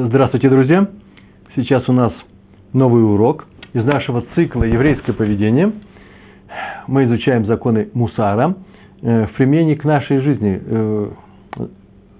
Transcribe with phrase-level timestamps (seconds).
[0.00, 0.86] Здравствуйте, друзья!
[1.56, 2.12] Сейчас у нас
[2.72, 5.72] новый урок из нашего цикла «Еврейское поведение».
[6.86, 8.54] Мы изучаем законы Мусара
[9.02, 11.10] э, в применении к нашей жизни, э,
[11.58, 11.64] э,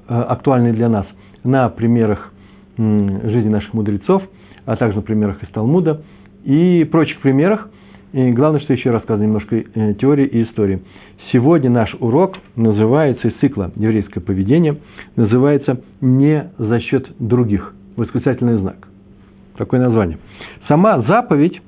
[0.08, 1.06] актуальные для нас,
[1.44, 2.32] на примерах
[2.76, 4.24] жизни наших мудрецов,
[4.66, 6.02] а также на примерах из Талмуда
[6.42, 7.68] и прочих примерах.
[8.12, 9.62] И главное, что еще рассказываю немножко
[10.00, 10.82] теории и истории.
[11.32, 14.78] Сегодня наш урок называется из цикла «Еврейское поведение»,
[15.14, 18.88] называется «Не за счет других», восклицательный знак.
[19.56, 20.18] Такое название.
[20.68, 21.60] Сама заповедь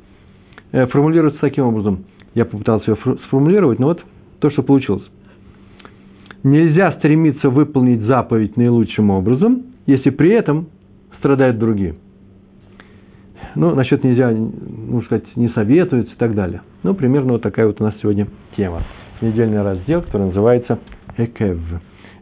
[0.72, 2.04] э, формулируется таким образом.
[2.34, 4.02] Я попытался ее сформулировать, но вот
[4.38, 5.04] то, что получилось.
[6.42, 10.68] Нельзя стремиться выполнить заповедь наилучшим образом, если при этом
[11.18, 11.96] страдают другие.
[13.56, 16.62] Ну, насчет нельзя, ну, сказать, не советуется и так далее.
[16.82, 18.82] Ну, примерно вот такая вот у нас сегодня тема
[19.22, 20.78] недельный раздел, который называется
[21.16, 21.58] Экев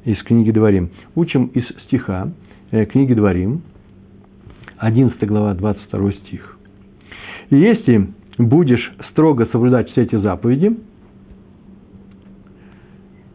[0.05, 0.91] из книги Дворим.
[1.15, 2.31] Учим из стиха
[2.71, 3.63] э, книги Дворим,
[4.79, 6.59] 11 глава, 22 стих.
[7.51, 10.77] Если будешь строго соблюдать все эти заповеди,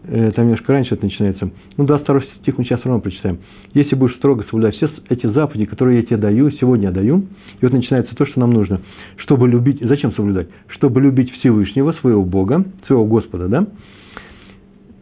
[0.05, 3.39] там немножко раньше это начинается, ну, 22 стих мы сейчас равно прочитаем.
[3.73, 7.25] Если будешь строго соблюдать все эти заповеди, которые я тебе даю, сегодня я даю,
[7.61, 8.81] и вот начинается то, что нам нужно,
[9.17, 10.47] чтобы любить, зачем соблюдать?
[10.67, 13.67] Чтобы любить Всевышнего, своего Бога, своего Господа, да?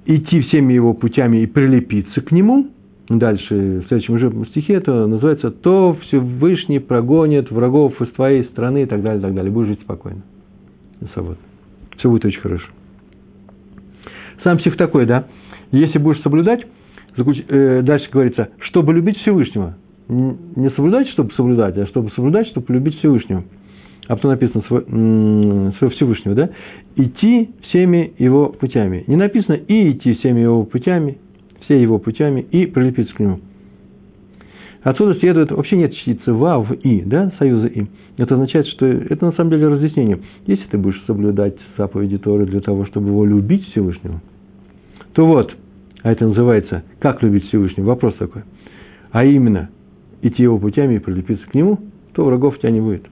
[0.05, 2.67] Идти всеми его путями и прилепиться к нему.
[3.09, 8.85] Дальше, в следующем уже стихе это называется «То Всевышний прогонит врагов из твоей страны» и
[8.85, 9.51] так далее, и так далее.
[9.51, 10.21] Будешь жить спокойно
[11.13, 11.37] свободно.
[11.97, 12.67] Все будет очень хорошо.
[14.43, 15.25] Сам стих такой, да?
[15.71, 16.65] Если будешь соблюдать,
[17.17, 19.75] Э, дальше говорится, чтобы любить Всевышнего.
[20.07, 23.43] Не соблюдать, чтобы соблюдать, а чтобы соблюдать, чтобы любить Всевышнего.
[24.07, 26.49] А потом написано своего Всевышнего, да?
[26.95, 29.03] Идти всеми его путями.
[29.07, 31.17] Не написано и идти всеми его путями,
[31.61, 33.39] все его путями и прилепиться к нему.
[34.83, 37.85] Отсюда следует, вообще нет частицы «ва» в «и», да, союза «и».
[38.17, 40.19] Это означает, что это на самом деле разъяснение.
[40.47, 44.21] Если ты будешь соблюдать заповеди Торы для того, чтобы его любить Всевышнего,
[45.13, 45.55] то вот,
[46.01, 48.41] а это называется «Как любить Всевышнего?» Вопрос такой.
[49.11, 49.69] А именно,
[50.23, 51.79] идти его путями и прилепиться к нему,
[52.13, 53.05] то врагов у тебя не будет.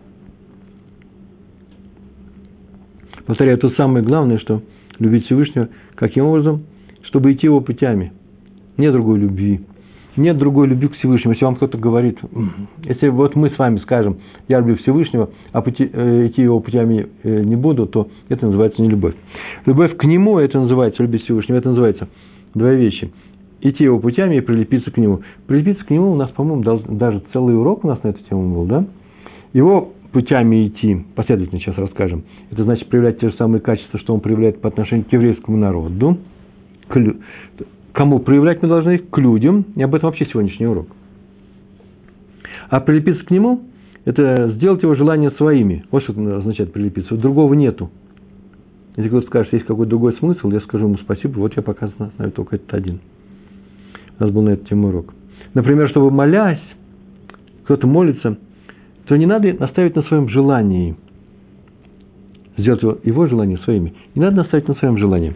[3.28, 4.64] Повторяю, то самое главное, что
[4.98, 6.64] любить Всевышнего, каким образом?
[7.04, 8.12] Чтобы идти его путями.
[8.78, 9.62] Нет другой любви.
[10.16, 11.34] Нет другой любви к Всевышнему.
[11.34, 12.20] Если вам кто-то говорит,
[12.84, 17.08] если вот мы с вами скажем, я люблю Всевышнего, а пути, э, идти его путями
[17.24, 19.16] э, не буду, то это называется не любовь.
[19.66, 22.08] Любовь к нему, это называется любить Всевышнего, это называется
[22.54, 23.12] Две вещи.
[23.62, 25.22] Идти его путями и прилепиться к нему.
[25.48, 28.66] Прилепиться к нему у нас, по-моему, даже целый урок у нас на эту тему был,
[28.66, 28.86] да?
[29.54, 34.22] Его путями идти, последовательно сейчас расскажем, это значит проявлять те же самые качества, что он
[34.22, 36.18] проявляет по отношению к еврейскому народу.
[38.00, 39.10] Кому проявлять мы должны их?
[39.10, 39.66] К людям.
[39.76, 40.88] И об этом вообще сегодняшний урок.
[42.70, 43.64] А прилепиться к нему–
[44.06, 45.84] это сделать его желания своими.
[45.92, 47.18] Вот что это означает прилепиться.
[47.18, 47.92] Другого нету.
[48.96, 52.32] Если кто-то скажет, есть какой-то другой смысл, я скажу ему спасибо, вот я пока знаю
[52.32, 53.02] только этот один.
[54.18, 55.14] У нас был на эту тему урок.
[55.54, 56.64] Например, чтобы молясь,
[57.66, 58.38] кто-то молится,
[59.08, 60.96] то не надо наставить на своем желании.
[62.56, 63.94] Сделать его, его желание своими.
[64.16, 65.36] Не надо наставить на своем желании.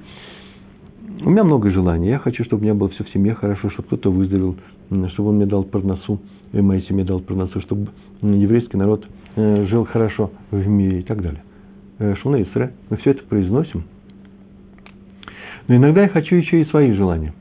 [1.25, 2.09] У меня много желаний.
[2.09, 4.57] Я хочу, чтобы у меня было все в семье хорошо, чтобы кто-то выздоровел,
[5.13, 6.19] чтобы он мне дал парносу,
[6.51, 7.87] и моей семье дал парносу, чтобы
[8.21, 9.05] еврейский народ
[9.37, 11.41] э, жил хорошо в мире и так далее.
[11.99, 13.85] Э, Шуна Исре, мы все это произносим.
[15.69, 17.33] Но иногда я хочу еще и свои желания.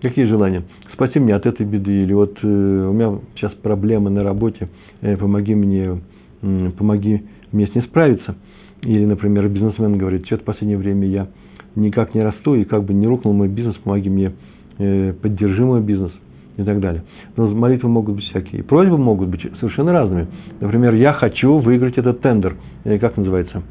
[0.00, 0.62] Какие желания?
[0.92, 4.68] Спаси меня от этой беды, или вот э, у меня сейчас проблемы на работе,
[5.00, 5.98] э, помоги мне,
[6.40, 8.36] э, помоги мне с ней справиться.
[8.82, 11.26] Или, например, бизнесмен говорит, что-то в последнее время я
[11.76, 14.32] никак не расту, и как бы не рухнул мой бизнес, помоги мне,
[14.78, 16.12] э, поддержи мой бизнес
[16.56, 17.02] и так далее.
[17.36, 18.62] Но молитвы могут быть всякие.
[18.62, 20.28] Просьбы могут быть совершенно разными.
[20.60, 22.56] Например, я хочу выиграть этот тендер.
[23.00, 23.62] Как называется?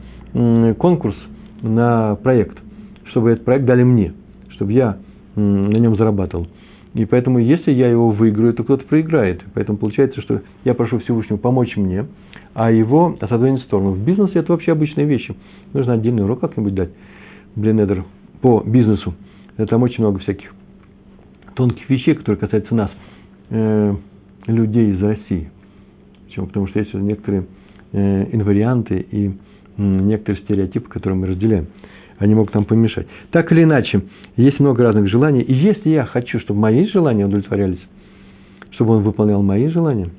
[0.79, 1.15] конкурс
[1.61, 2.57] на проект,
[3.05, 4.13] чтобы этот проект дали мне,
[4.49, 4.97] чтобы я
[5.35, 6.47] на нем зарабатывал.
[6.93, 9.41] И поэтому, если я его выиграю, то кто-то проиграет.
[9.55, 12.05] Поэтому получается, что я прошу Всевышнего помочь мне,
[12.53, 13.91] а его отодвинуть в сторону.
[13.91, 15.35] В бизнесе это вообще обычные вещи.
[15.73, 16.89] Нужно отдельный урок как-нибудь дать,
[17.55, 18.05] блин,
[18.41, 19.13] по бизнесу.
[19.69, 20.53] Там очень много всяких
[21.55, 22.91] тонких вещей, которые касаются нас,
[23.49, 23.95] э,
[24.47, 25.51] людей из России.
[26.25, 26.47] Почему?
[26.47, 27.45] Потому что есть некоторые
[27.91, 29.31] э, инварианты и
[29.77, 31.67] некоторые стереотипы, которые мы разделяем.
[32.19, 33.07] Они могут нам помешать.
[33.31, 34.03] Так или иначе,
[34.35, 35.41] есть много разных желаний.
[35.41, 37.81] И если я хочу, чтобы мои желания удовлетворялись,
[38.71, 40.09] чтобы он выполнял мои желания,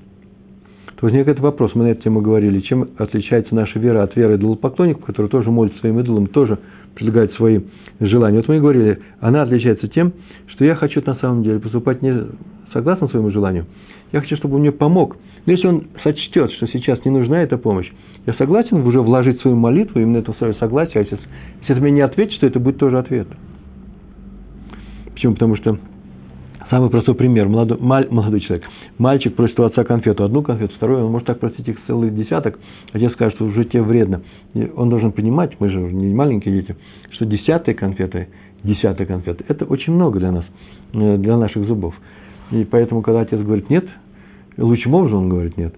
[1.05, 5.29] возникает вопрос, мы на эту тему говорили, чем отличается наша вера от веры идолопоклонников, которые
[5.29, 6.59] тоже молятся своим идолам, тоже
[6.95, 7.61] предлагают свои
[8.01, 8.39] желания.
[8.39, 10.15] Вот мы и говорили, она отличается тем,
[10.47, 12.25] что я хочу на самом деле поступать не
[12.73, 13.67] согласно своему желанию,
[14.13, 15.19] я хочу, чтобы он мне помог.
[15.45, 17.91] Но если он сочтет, что сейчас не нужна эта помощь,
[18.27, 21.19] я согласен уже вложить свою молитву, именно это свое согласие, а если,
[21.61, 23.29] если ты мне не ответишь, то это будет тоже ответ.
[25.13, 25.35] Почему?
[25.35, 25.79] Потому что
[26.75, 27.49] самый простой пример.
[27.49, 28.65] Молодой, маль, молодой человек.
[28.99, 32.59] Мальчик просит у отца конфету, одну конфету, вторую, он может так просить их целый десяток,
[32.93, 34.23] отец скажет, что уже тебе вредно.
[34.55, 36.77] И он должен понимать, мы же не маленькие дети,
[37.13, 38.27] что десятая конфета,
[38.65, 40.45] десятая конфета, это очень много для нас,
[40.95, 41.95] э, для наших зубов.
[42.51, 43.87] И поэтому, когда отец говорит нет,
[44.57, 45.77] лучшим образом он говорит нет,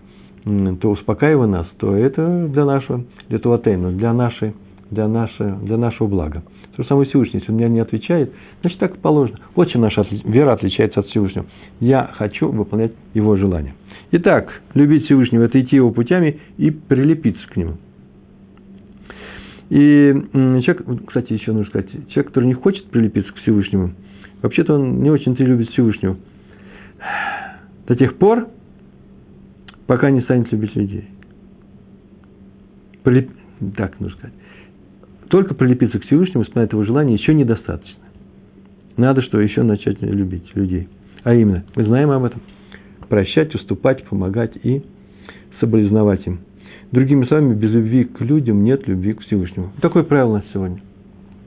[0.81, 4.54] то успокаивая нас, то это для нашего, для того тейна, для нашей,
[4.90, 6.43] для, нашей, для нашего блага.
[6.76, 9.38] То же самое Всевышний, если он мне не отвечает, значит так положено.
[9.55, 11.46] Вот чем наша вера отличается от Всевышнего.
[11.81, 13.75] Я хочу выполнять его желание.
[14.12, 17.78] Итак, любить Всевышнего– это идти его путями и прилепиться к нему.
[19.70, 23.93] И человек, кстати, еще нужно сказать, человек, который не хочет прилепиться к Всевышнему,
[24.43, 26.19] вообще-то он не очень-то любит Всевышнего.
[27.88, 28.49] До тех пор,
[29.87, 31.08] пока не станет любить людей.
[33.02, 33.31] Прилеп...
[33.76, 34.37] Так нужно сказать.
[35.28, 37.99] Только прилепиться к Всевышнему, исполнять его желание, еще недостаточно.
[38.96, 40.88] Надо что, еще начать любить людей.
[41.25, 42.40] А именно, мы знаем об этом.
[43.08, 44.82] Прощать, уступать, помогать и
[45.61, 46.40] соболезновать им.
[46.93, 49.73] Другими словами, без любви к людям нет любви к Всевышнему.
[49.81, 50.81] Такое правило у нас сегодня.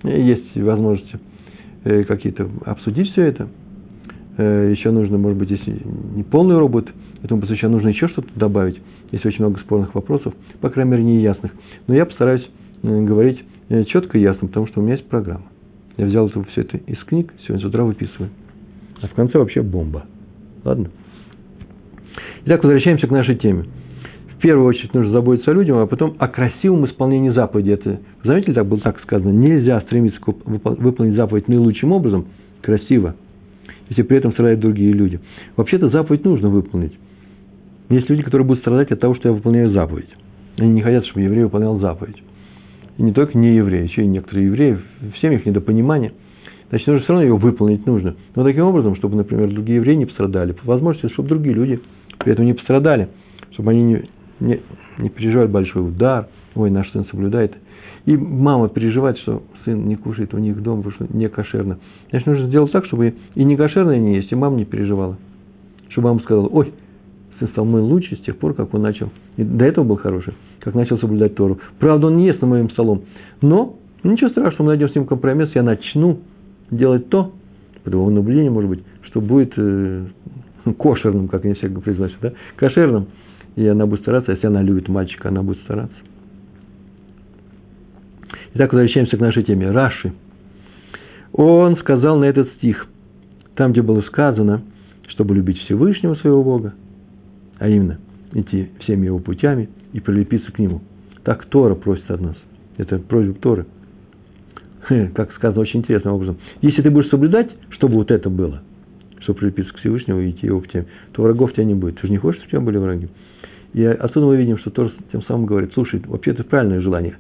[0.04, 1.20] Есть возможности
[1.86, 3.48] э, какие-то обсудить все это.
[4.38, 5.78] Э, еще нужно, может быть, если
[6.16, 6.90] не полный робот,
[7.24, 8.80] этому посвящен, нужно еще что-то добавить.
[9.12, 11.52] Есть очень много спорных вопросов, по крайней мере, неясных.
[11.88, 12.48] Но я постараюсь
[12.84, 13.49] э, говорить э,
[13.88, 15.46] четко и ясно, потому что у меня есть программа.
[15.98, 18.30] Я взял это, все это из книг, сегодня с утра выписываю.
[19.02, 20.06] А в конце вообще бомба.
[20.64, 20.90] Ладно?
[22.46, 23.66] Итак, возвращаемся к нашей теме.
[24.36, 27.72] В первую очередь нужно заботиться о людях, а потом о красивом исполнении заповеди.
[27.72, 32.28] Это, заметили, так было так сказано, нельзя стремиться выполнить заповедь наилучшим образом,
[32.62, 33.16] красиво,
[33.90, 35.20] если при этом страдают другие люди.
[35.58, 36.98] Вообще-то заповедь нужно выполнить.
[37.90, 40.10] Есть люди, которые будут страдать от того, что я выполняю заповедь.
[40.58, 42.24] Они не хотят, чтобы еврей выполнял заповедь.
[43.00, 46.12] Не только не евреи, еще и некоторые евреи, в семьях недопонимания.
[46.68, 48.16] Значит, нужно все равно его выполнить нужно.
[48.36, 51.80] Но таким образом, чтобы, например, другие евреи не пострадали, по возможности, чтобы другие люди
[52.20, 53.08] при этом не пострадали,
[53.52, 54.10] чтобы они не,
[54.42, 54.60] не,
[54.98, 57.56] не переживали большой удар, ой, наш сын соблюдает.
[58.06, 61.80] И мама переживает, что сын не кушает у них дома, потому что не кошерно.
[62.10, 65.18] Значит, нужно сделать так, чтобы и не кошерное не есть, и мама не переживала.
[65.88, 66.74] Чтобы мама сказала, ой,
[67.40, 69.10] сын стал мой лучший с тех пор, как он начал.
[69.38, 71.60] И до этого был хороший, как начал соблюдать Тору.
[71.80, 73.04] Правда, он не ест на моем столом.
[73.42, 75.50] Но ничего страшного, мы найдем с ним компромисс.
[75.56, 76.20] Я начну
[76.72, 77.32] делать то,
[77.84, 80.06] под его наблюдением, может быть, что будет э,
[80.78, 82.34] кошерным, как они все произносят, да?
[82.56, 83.08] кошерным.
[83.56, 85.96] И она будет стараться, если она любит мальчика, она будет стараться.
[88.54, 89.70] Итак, возвращаемся к нашей теме.
[89.72, 90.14] Раши.
[91.34, 92.88] Он сказал на этот стих,
[93.56, 94.62] там, где было сказано,
[95.08, 96.74] чтобы любить Всевышнего своего Бога,
[97.60, 98.00] а именно
[98.34, 100.82] идти всеми его путями и прилепиться к нему.
[101.24, 102.36] Так Тора просит от нас.
[102.78, 103.66] Это просьба Торы.
[105.14, 106.38] Как сказано очень интересным образом.
[106.62, 108.62] Если ты будешь соблюдать, чтобы вот это было,
[109.20, 112.00] чтобы прилепиться к Всевышнему и идти его путями, то врагов у тебя не будет.
[112.00, 113.10] Ты же не хочешь, чтобы у тебя были враги.
[113.74, 117.18] И отсюда мы видим, что Тор тем самым говорит, слушай, вообще это правильное желание.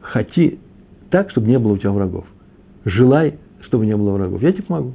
[0.00, 0.58] Хоти
[1.10, 2.26] так, чтобы не было у тебя врагов.
[2.84, 4.42] Желай, чтобы не было врагов.
[4.42, 4.94] Я тебе помогу.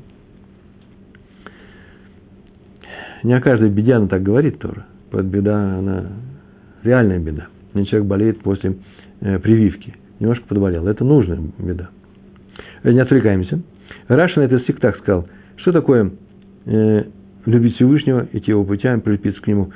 [3.24, 4.86] Не о каждой беде она так говорит Тора.
[5.18, 6.06] Вот беда, она
[6.84, 7.48] реальная беда.
[7.74, 8.76] Мне человек болеет после
[9.22, 9.96] э, прививки.
[10.20, 10.88] Немножко подболел.
[10.88, 11.90] Это нужная беда.
[12.84, 13.60] Э, не отвлекаемся.
[14.08, 15.28] Рашин этот стих так сказал.
[15.56, 16.12] Что такое
[16.68, 17.04] э,
[17.48, 19.72] любить Всевышнего, идти его путями, прилепиться к нему?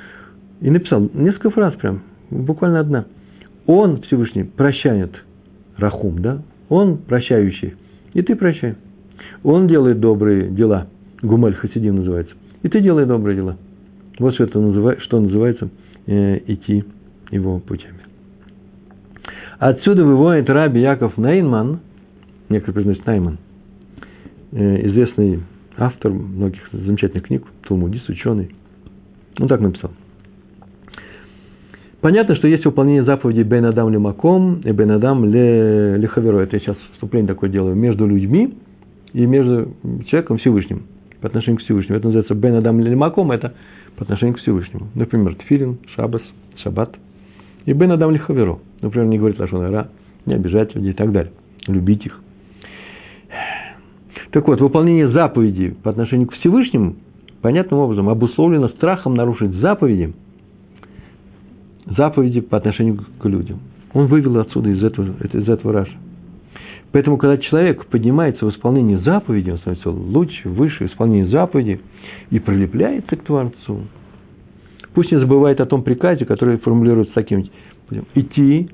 [0.60, 3.06] И написал несколько фраз прям, буквально одна.
[3.66, 5.10] Он, Всевышний, прощает
[5.76, 6.42] Рахум, да?
[6.68, 7.74] Он прощающий.
[8.14, 8.76] И ты прощай.
[9.42, 10.86] Он делает добрые дела.
[11.20, 12.32] Гумаль Хасидим называется.
[12.62, 13.56] И ты делай добрые дела.
[14.18, 15.68] Вот что, это называет, что называется
[16.06, 16.84] э, идти
[17.30, 18.00] его путями.
[19.58, 21.80] Отсюда выводит Раби Яков Нейман,
[22.48, 23.38] некоторые произносят Нейман,
[24.52, 25.42] э, известный
[25.76, 28.54] автор многих замечательных книг, талмудист, ученый.
[29.38, 29.92] Он так написал.
[32.00, 36.40] Понятно, что есть выполнение заповедей Бен Адам Лемаком и Бен Адам Лехаверо.
[36.40, 37.76] Это я сейчас вступление такое делаю.
[37.76, 38.54] Между людьми
[39.12, 39.72] и между
[40.06, 40.86] человеком Всевышним
[41.22, 41.98] по отношению к Всевышнему.
[41.98, 43.54] Это называется Бен Адам Лимаком, это
[43.96, 44.88] по отношению к Всевышнему.
[44.94, 46.22] Например, Тфилин, Шабас,
[46.62, 46.96] Шаббат.
[47.64, 48.58] И Бен Адам Лихаверо.
[48.82, 49.86] Например, не говорит Лашон
[50.26, 51.32] не обижать людей и так далее.
[51.68, 52.20] Любить их.
[54.32, 56.96] Так вот, выполнение заповедей по отношению к Всевышнему
[57.40, 60.14] понятным образом обусловлено страхом нарушить заповеди,
[61.86, 63.60] заповеди по отношению к людям.
[63.92, 65.92] Он вывел отсюда из этого, из этого раша.
[66.92, 71.80] Поэтому, когда человек поднимается в исполнении заповеди, он становится лучше, выше, в исполнении заповеди
[72.30, 73.82] и прилепляется к Творцу,
[74.94, 77.48] Пусть не забывает о том приказе, который формулируется таким
[77.88, 78.04] путем.
[78.14, 78.68] Идти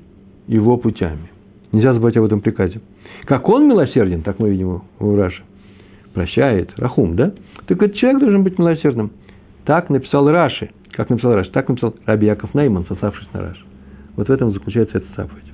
[0.47, 1.29] его путями.
[1.71, 2.81] Нельзя забывать об этом приказе.
[3.25, 5.43] Как он милосерден, так мы видим у Раши,
[6.13, 7.33] прощает, Рахум, да?
[7.67, 9.11] Так этот человек должен быть милосердным.
[9.65, 10.71] Так написал Раши.
[10.91, 11.51] Как написал Раши?
[11.51, 13.63] Так написал Раби Яков Нейман, сославшись на Раши.
[14.15, 15.48] Вот в этом заключается эта заповедь.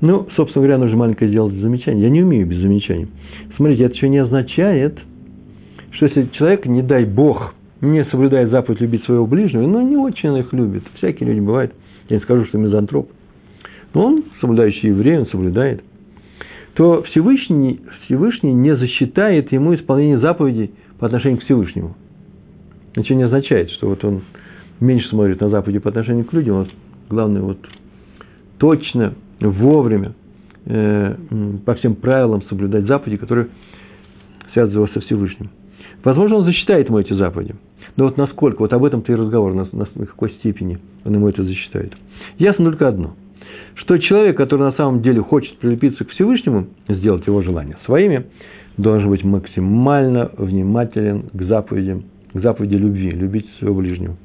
[0.00, 2.04] Ну, собственно говоря, нужно маленькое сделать замечание.
[2.04, 3.08] Я не умею без замечаний.
[3.56, 4.98] Смотрите, это еще не означает,
[5.92, 10.30] что если человек, не дай Бог, не соблюдает заповедь любить своего ближнего, ну, не очень
[10.30, 10.82] он их любит.
[10.96, 11.72] Всякие люди бывают.
[12.08, 13.10] Я не скажу, что мизантроп.
[13.94, 15.82] Но он, соблюдающий еврей, он соблюдает.
[16.74, 21.96] То Всевышний, Всевышний не засчитает ему исполнение заповедей по отношению к Всевышнему.
[22.94, 24.22] Ничего не означает, что вот он
[24.80, 26.58] меньше смотрит на заповеди по отношению к людям.
[26.58, 26.68] Вот
[27.08, 27.58] главное, вот
[28.58, 30.14] точно вовремя,
[30.64, 31.14] э,
[31.64, 33.48] по всем правилам соблюдать заповеди, которые
[34.52, 35.50] связаны его со Всевышним.
[36.04, 37.54] Возможно, он засчитает ему эти заповеди.
[37.96, 41.42] Но вот насколько, вот об этом-то и разговор, на, на, какой степени он ему это
[41.42, 41.94] засчитает.
[42.38, 43.14] Ясно только одно,
[43.74, 48.26] что человек, который на самом деле хочет прилепиться к Всевышнему, сделать его желания своими,
[48.76, 54.16] должен быть максимально внимателен к заповедям, к заповеди любви, любить своего ближнего.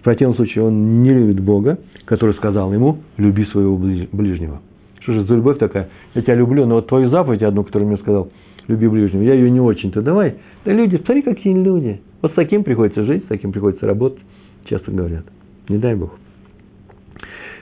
[0.00, 4.62] В противном случае он не любит Бога, который сказал ему, люби своего ближнего.
[5.00, 5.90] Что же за любовь такая?
[6.14, 8.30] Я тебя люблю, но вот твою заповедь одну, которую мне сказал,
[8.66, 10.36] люби ближнего, я ее не очень-то давай.
[10.64, 12.00] Да люди, смотри, какие люди.
[12.22, 14.20] Вот с таким приходится жить, с таким приходится работать,
[14.64, 15.24] часто говорят.
[15.68, 16.18] Не дай Бог.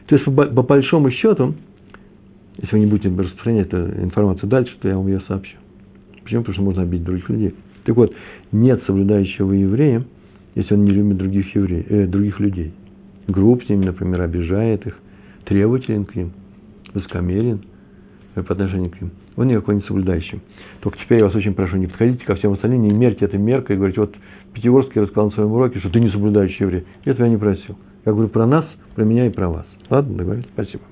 [0.07, 1.55] То есть, по, большому счету,
[2.57, 5.57] если вы не будете распространять эту информацию дальше, то я вам ее сообщу.
[6.23, 6.43] Почему?
[6.43, 7.55] Потому что можно обидеть других людей.
[7.85, 8.13] Так вот,
[8.53, 10.05] нет соблюдающего еврея,
[10.55, 12.73] если он не любит других, евреев, э, других людей
[13.29, 14.99] груб с ними, например, обижает их,
[15.45, 16.33] требователен к ним,
[16.95, 17.61] высокомерен
[18.35, 19.11] по отношению к ним.
[19.37, 20.41] Он никакой не соблюдающий.
[20.81, 23.77] Только теперь я вас очень прошу, не подходите ко всем остальным, не мерьте этой меркой
[23.77, 24.15] и говорите, вот
[24.55, 26.85] Пятигорский рассказал на своем уроке, что ты не соблюдающий еврей.
[27.05, 27.77] Я не просил.
[28.05, 28.65] Я говорю про нас,
[28.95, 29.67] про меня и про вас.
[29.91, 30.49] Ладно, договорились?
[30.55, 30.83] Спасибо.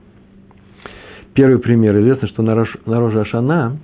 [1.34, 1.98] Первый пример.
[2.00, 3.78] Известно, что на, Рош, на Рожа Ашана,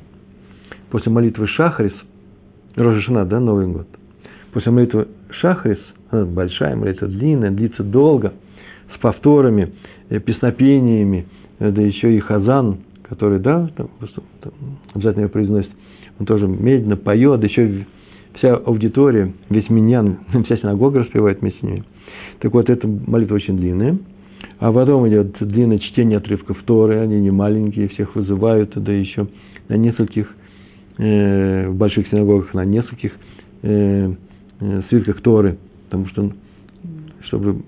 [0.90, 1.94] после молитвы Шахрис,
[2.76, 3.88] Рожа Ашана, да, Новый год,
[4.52, 5.08] после молитвы
[5.42, 5.80] Шахрис,
[6.12, 8.32] большая молитва, длинная, длится долго,
[8.94, 9.72] с повторами,
[10.08, 11.26] э, песнопениями,
[11.58, 13.88] э, да еще и хазан, который, да, там,
[14.40, 14.52] там,
[14.94, 15.70] обязательно ее произносит,
[16.20, 17.86] он тоже медленно поет, да еще
[18.34, 21.84] вся аудитория, весь миньян, вся синагога распевает вместе с ними.
[22.38, 23.98] Так вот, эта молитва очень длинная.
[24.60, 29.26] А потом идет длинное чтение отрывков Торы, они не маленькие, всех вызывают, да еще
[29.68, 30.32] на нескольких,
[30.98, 33.12] э, в больших синагогах, на нескольких
[33.62, 34.14] э, э,
[34.88, 36.32] свитках Торы, потому что,
[37.22, 37.62] чтобы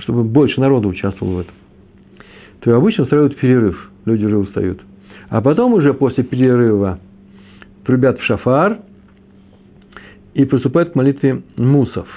[0.00, 1.54] чтобы больше народу участвовало в этом,
[2.60, 4.80] то обычно устраивают перерыв, люди уже устают.
[5.28, 6.98] А потом уже после перерыва
[7.84, 8.80] трубят в шафар
[10.34, 12.08] и приступают к молитве мусов.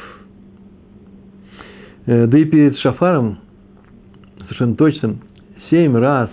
[2.05, 3.39] Э, да и перед шафаром
[4.39, 5.15] совершенно точно
[5.69, 6.29] семь раз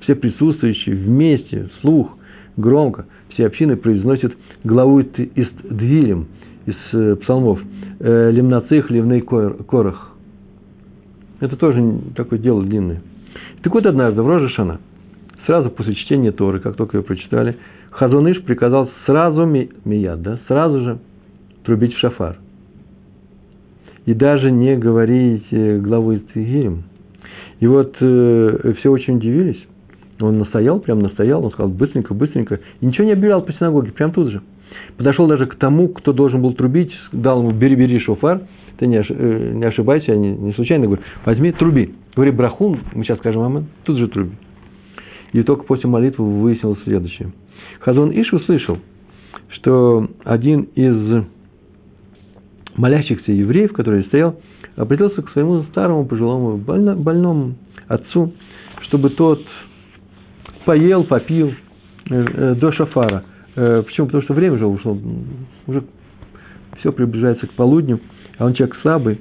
[0.00, 2.16] все присутствующие вместе, слух,
[2.56, 4.32] громко, все общины произносят
[4.64, 6.26] главу из Двилем,
[6.66, 7.60] из э, псалмов–
[8.00, 10.10] э, лимнацих, ливный корох.
[11.38, 13.02] Это тоже такое дело длинное.
[13.62, 14.80] Так вот, однажды в Рожешана,
[15.46, 17.58] сразу после чтения Торы, как только ее прочитали,
[17.90, 20.98] Хазуныш приказал сразу, мияд, да, сразу же
[21.64, 22.38] трубить в шафар.
[24.06, 26.84] И даже не говорить э, главу Тигирим.
[27.60, 29.62] И вот э, все очень удивились.
[30.20, 32.60] Он настоял, прям настоял, он сказал быстренько, быстренько.
[32.80, 34.42] И ничего не объявлял по синагоге, прям тут же
[34.96, 38.42] подошел даже к тому, кто должен был трубить, дал ему «бери, бери шофар»,
[38.78, 41.94] ты не, э, не ошибайся, я не, не случайно говорю, возьми, труби.
[42.16, 44.32] Говори брахун, мы сейчас скажем амен, тут же труби.
[45.32, 47.32] И только после молитвы выяснилось следующее.
[47.80, 48.78] Хазон Иш услышал,
[49.48, 51.24] что один из
[52.76, 54.40] молящихся евреев, который стоял,
[54.76, 57.54] обратился к своему старому пожилому больно, больному
[57.86, 58.32] отцу,
[58.82, 59.42] чтобы тот
[60.64, 61.54] поел, попил э,
[62.10, 63.24] э, до шафара.
[63.56, 64.06] Э, почему?
[64.06, 64.98] Потому что время уже ушло,
[65.66, 65.84] уже
[66.78, 68.00] все приближается к полудню,
[68.38, 69.20] а он человек слабый,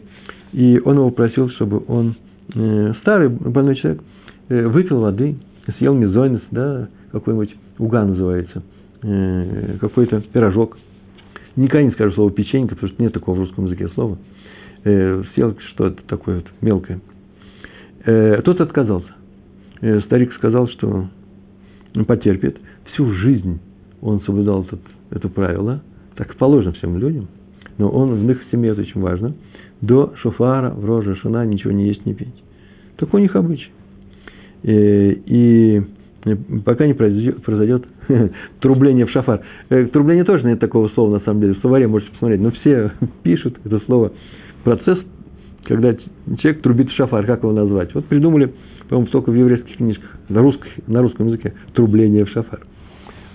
[0.54, 2.16] и он его просил, чтобы он,
[2.54, 4.02] э, старый больной человек,
[4.50, 5.38] э, выпил воды,
[5.78, 8.64] съел мизойнес, да, какой-нибудь уга называется,
[9.80, 10.78] какой-то пирожок.
[11.56, 14.18] Никогда не скажу слово печенька, потому что нет такого в русском языке слова.
[14.84, 17.00] Съел что-то такое вот мелкое.
[18.04, 19.10] Тот отказался.
[20.06, 21.08] Старик сказал, что
[22.08, 22.58] потерпит
[22.92, 23.60] всю жизнь
[24.02, 25.82] он соблюдал этот, это правило,
[26.16, 27.28] так положено всем людям,
[27.78, 29.34] но он в их семье это очень важно,
[29.82, 32.44] до шофара, в роже, шана ничего не есть, не пить.
[32.98, 33.72] Такой у них обычай.
[34.64, 35.82] И, и
[36.66, 37.86] пока не произойдет, произойдет
[38.60, 39.42] трубление в шафар.
[39.70, 41.54] Э, трубление тоже нет такого слова, на самом деле.
[41.54, 42.42] В словаре можете посмотреть.
[42.42, 42.92] Но все
[43.24, 44.12] пишут это слово.
[44.64, 45.00] Процесс,
[45.64, 45.96] когда
[46.40, 47.26] человек трубит в шафар.
[47.26, 47.94] Как его назвать?
[47.96, 48.54] Вот придумали,
[48.90, 50.18] по-моему, только в еврейских книжках.
[50.28, 51.54] На, русских, на русском языке.
[51.74, 52.60] Трубление в шафар.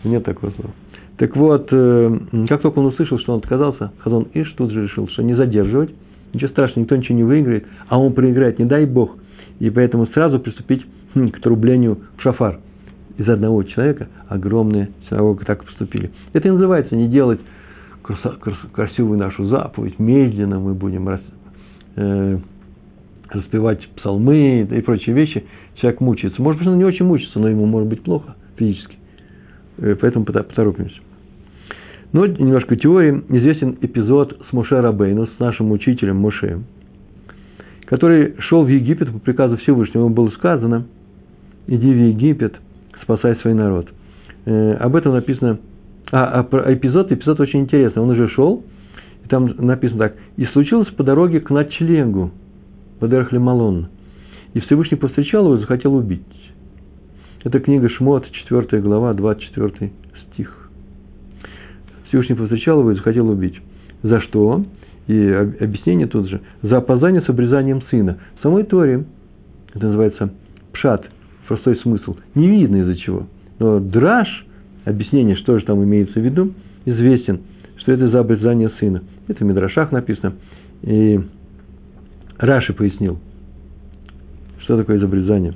[0.04, 0.70] Нет такого слова.
[1.16, 2.18] Так вот, э,
[2.49, 5.90] как только он услышал, что он отказался, Хазон Иш тут же решил, что не задерживать,
[6.32, 9.16] ничего страшного, никто ничего не выиграет, а он проиграет, не дай Бог.
[9.61, 10.84] И поэтому сразу приступить
[11.14, 12.58] хм, к трублению в шафар.
[13.16, 16.11] Из одного человека огромные синагоги так поступили.
[16.32, 17.40] Это и называется не делать
[18.73, 21.20] красивую нашу заповедь, медленно мы будем рас,
[21.96, 22.38] э,
[23.30, 25.44] распевать псалмы и прочие вещи.
[25.76, 26.42] Человек мучается.
[26.42, 28.96] Может быть, он не очень мучится, но ему может быть плохо физически.
[29.78, 30.96] Э, поэтому поторопимся.
[32.12, 33.22] Но немножко теории.
[33.28, 36.60] Известен эпизод с Моше Рабейну, с нашим учителем Моше,
[37.86, 40.04] который шел в Египет по приказу Всевышнего.
[40.04, 40.86] Ему было сказано,
[41.66, 42.54] иди в Египет,
[43.02, 43.88] спасай свой народ.
[44.46, 45.58] Э, об этом написано,
[46.12, 48.02] а, а эпизод, эпизод очень интересный.
[48.02, 48.64] Он уже шел,
[49.24, 50.16] и там написано так.
[50.36, 52.30] И случилось по дороге к ночлегу,
[53.00, 53.88] Малон.
[54.52, 56.22] И Всевышний повстречал его и захотел убить.
[57.44, 59.92] Это книга Шмот, 4 глава, 24
[60.32, 60.70] стих.
[62.08, 63.60] Всевышний повстречал его и захотел убить.
[64.02, 64.64] За что?
[65.08, 65.28] И
[65.60, 66.40] объяснение тут же.
[66.62, 68.16] За опоздание с обрезанием сына.
[68.38, 69.04] В самой Торе,
[69.74, 70.32] это называется
[70.72, 71.04] пшат,
[71.46, 73.26] простой смысл, не видно из-за чего.
[73.58, 74.46] Но драж,
[74.86, 76.54] объяснение, что же там имеется в виду,
[76.86, 77.40] известен,
[77.76, 79.02] что это за обрезание сына.
[79.28, 80.36] Это в Мидрашах написано.
[80.80, 81.20] И
[82.38, 83.18] Раши пояснил,
[84.60, 85.52] что такое изобрезание.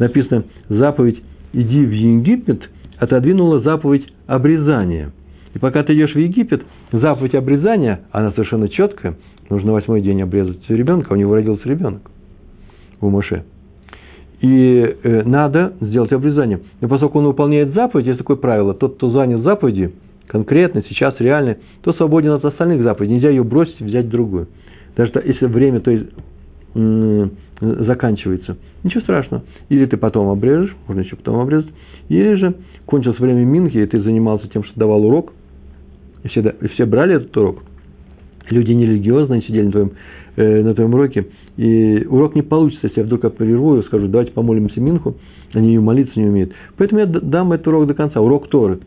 [0.00, 5.12] Написано, заповедь иди в Египет, отодвинула заповедь обрезания.
[5.54, 6.62] И пока ты идешь в Египет,
[6.92, 9.16] заповедь обрезания, она совершенно четкая,
[9.50, 12.02] нужно восьмой день обрезать ребенка, у него родился ребенок,
[13.00, 13.44] у Моше.
[14.40, 16.60] И э, надо сделать обрезание.
[16.80, 19.92] Но поскольку он выполняет заповедь, есть такое правило, тот, кто занят заповедью,
[20.28, 23.16] конкретно, сейчас, реально, то свободен от остальных заповедей.
[23.16, 24.46] Нельзя ее бросить и взять другую.
[24.96, 26.06] Даже если время то есть,
[27.60, 28.56] заканчивается.
[28.84, 29.44] Ничего страшного.
[29.68, 31.70] Или ты потом обрежешь, можно еще потом обрезать,
[32.08, 32.54] или же
[32.86, 35.32] кончилось время Минхи, и ты занимался тем, что давал урок,
[36.22, 37.62] и все, и все брали этот урок.
[38.50, 39.90] Люди нерелигиозные сидели на твоем,
[40.36, 44.32] э, на твоем уроке, и урок не получится, если я вдруг прерву и скажу, давайте
[44.32, 45.16] помолимся Минху,
[45.52, 46.52] они ее молиться не умеют.
[46.76, 48.78] Поэтому я дам этот урок до конца, урок Торы.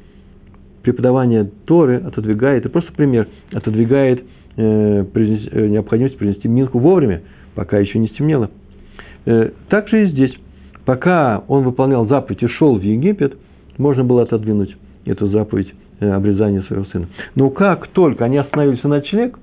[0.82, 4.24] Преподавание Торы отодвигает, это просто пример, отодвигает
[4.56, 7.22] э, принес, э, необходимость принести Минху вовремя,
[7.54, 8.50] пока еще не стемнело.
[9.26, 10.34] Э, так же и здесь.
[10.86, 13.38] Пока он выполнял заповедь и шел в Египет,
[13.78, 17.08] можно было отодвинуть эту заповедь э, обрезания своего сына.
[17.36, 19.38] Но как только они остановились на ночлег,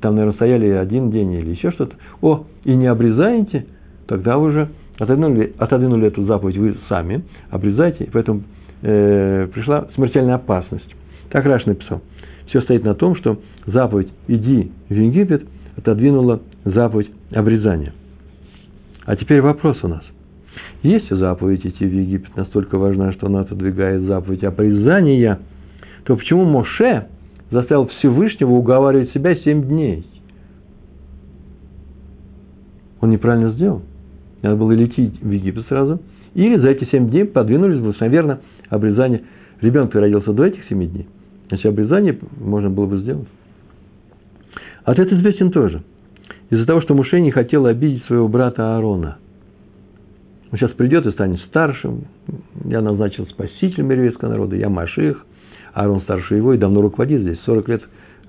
[0.00, 3.66] там, наверное, стояли один день или еще что-то, о, и не обрезаете,
[4.06, 4.68] тогда вы уже
[4.98, 8.42] отодвинули, отодвинули эту заповедь вы сами, обрезайте, поэтому
[8.82, 10.94] э, пришла смертельная опасность.
[11.30, 12.02] Так Раш написал.
[12.46, 15.44] Все стоит на том, что заповедь «иди в Египет»
[15.76, 17.94] отодвинула заповедь обрезания.
[19.04, 20.02] А теперь вопрос у нас.
[20.82, 25.38] Если заповедь идти в Египет настолько важна, что она отодвигает заповедь обрезания,
[26.04, 27.06] то почему Моше
[27.50, 30.06] заставил Всевышнего уговаривать себя семь дней?
[33.00, 33.82] Он неправильно сделал.
[34.42, 36.00] Надо было лететь в Египет сразу.
[36.34, 39.22] Или за эти семь дней подвинулись бы, наверное, обрезание.
[39.60, 41.06] Ребенок родился до этих семи дней.
[41.48, 43.28] Значит, обрезание можно было бы сделать.
[44.84, 45.82] Ответ известен тоже–
[46.52, 49.16] из-за того, что Муше не хотел обидеть своего брата Аарона.
[50.50, 52.04] Он сейчас придет и станет старшим.
[52.66, 55.24] Я назначил спасителем еврейского народа, я Маших.
[55.72, 57.40] Аарон старше его и давно руководит здесь.
[57.46, 57.82] 40 лет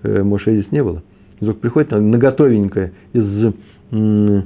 [0.03, 1.03] э, Моше здесь не было.
[1.41, 3.53] И вдруг приходит многотовенькое из,
[3.91, 4.41] э,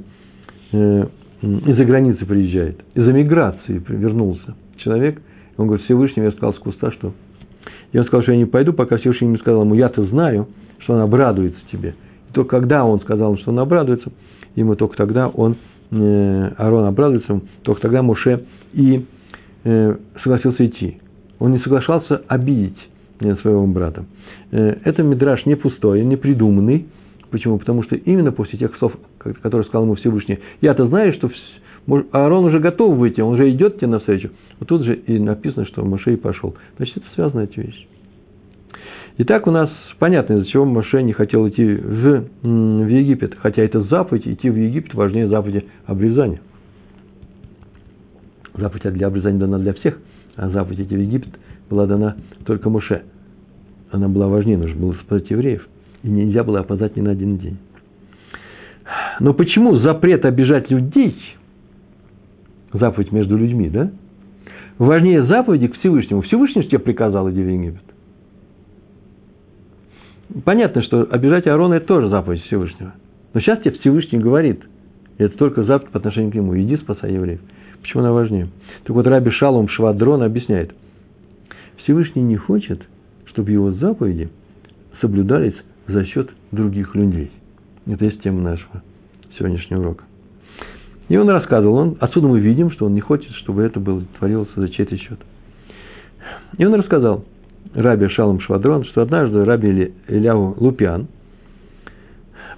[0.72, 5.22] из-за границы приезжает, из-за миграции вернулся человек.
[5.56, 7.12] Он говорит, Всевышний мне сказал с куста, что...
[7.94, 10.48] Он сказал, что я не пойду, пока Всевышний не сказал ему, я-то знаю,
[10.80, 11.94] что он обрадуется тебе–
[12.32, 14.10] только когда он сказал, что он обрадуется,
[14.54, 15.56] ему только тогда он,
[15.90, 19.04] э, Арон обрадуется, только тогда Муше и
[19.64, 20.98] э, согласился идти.
[21.38, 22.78] Он не соглашался обидеть
[23.20, 24.04] э, своего брата.
[24.50, 26.86] Это мидраж не пустой, не придуманный.
[27.30, 27.58] Почему?
[27.58, 31.30] Потому что именно после тех слов, которые сказал ему Всевышний, я-то знаю, что
[32.12, 34.30] Аарон уже готов выйти, он уже идет тебе навстречу.
[34.58, 36.54] Вот тут же и написано, что Моше и пошел.
[36.78, 37.86] Значит, это связаны эти вещи.
[39.20, 43.82] Итак, у нас понятно, из-за чего Моше не хотел идти в, в Египет, хотя это
[43.82, 46.40] заповедь, идти в Египет важнее заповеди обрезания.
[48.54, 49.98] Заповедь для обрезания дана для всех,
[50.36, 51.34] а заповедь идти в Египет
[51.68, 53.02] была дана только Моше.
[53.90, 55.66] Она была важнее, нужно было спасать евреев.
[56.04, 57.58] И нельзя было опоздать ни на один день.
[59.18, 61.16] Но почему запрет обижать людей,
[62.72, 63.90] заповедь между людьми, да?
[64.78, 66.20] важнее заповеди к Всевышнему.
[66.22, 67.87] Всевышний тебе приказал, иди в Египет.
[70.44, 72.94] Понятно, что обижать Аарона– это тоже заповедь Всевышнего.
[73.34, 74.62] Но сейчас тебе Всевышний говорит,
[75.18, 76.56] и это только заповедь по отношению к нему.
[76.58, 77.40] Иди спасай евреев.
[77.80, 78.48] Почему она важнее?
[78.84, 80.74] Так вот, Раби Шалом Швадрон объясняет.
[81.78, 82.82] Всевышний не хочет,
[83.26, 84.28] чтобы его заповеди
[85.00, 85.54] соблюдались
[85.86, 87.30] за счет других людей.
[87.86, 88.82] Это есть тема нашего
[89.38, 90.04] сегодняшнего урока.
[91.08, 94.50] И он рассказывал, он, отсюда мы видим, что он не хочет, чтобы это было, творилось
[94.54, 95.18] за чей-то счет.
[96.58, 97.24] И он рассказал
[97.74, 101.08] Раби Шалом Швадрон, что однажды Раби Ильяу Лупиан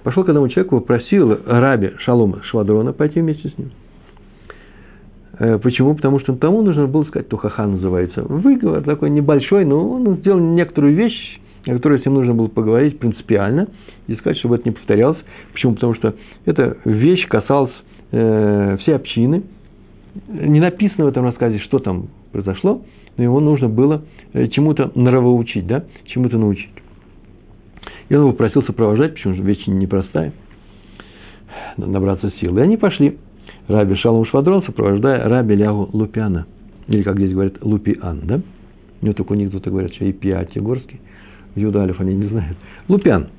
[0.03, 3.71] пошел к одному человеку, просил Раби Шалома Швадрона пойти вместе с ним.
[5.39, 5.95] Э, почему?
[5.95, 10.93] Потому что тому нужно было сказать, тухаха называется, выговор такой небольшой, но он сделал некоторую
[10.95, 13.67] вещь, о которой с ним нужно было поговорить принципиально,
[14.07, 15.17] и сказать, чтобы это не повторялось.
[15.53, 15.73] Почему?
[15.75, 17.73] Потому что эта вещь касалась
[18.11, 19.43] э, всей общины.
[20.27, 22.81] Не написано в этом рассказе, что там произошло,
[23.17, 26.69] но его нужно было э, чему-то нравоучить, да, чему-то научить.
[28.09, 30.33] И он его просил сопровождать, почему же вещь непростая,
[31.77, 32.57] набраться сил.
[32.57, 33.17] И они пошли.
[33.67, 36.45] Раби Шалом Швадрон, сопровождая Раби Лягу Лупиана.
[36.87, 38.41] Или, как здесь говорят, Лупиан, да?
[39.01, 40.99] Ну, только у них кто-то говорят, что и Пиати Горский.
[41.55, 42.57] Юдалев они не знают.
[42.87, 43.27] Лупиан–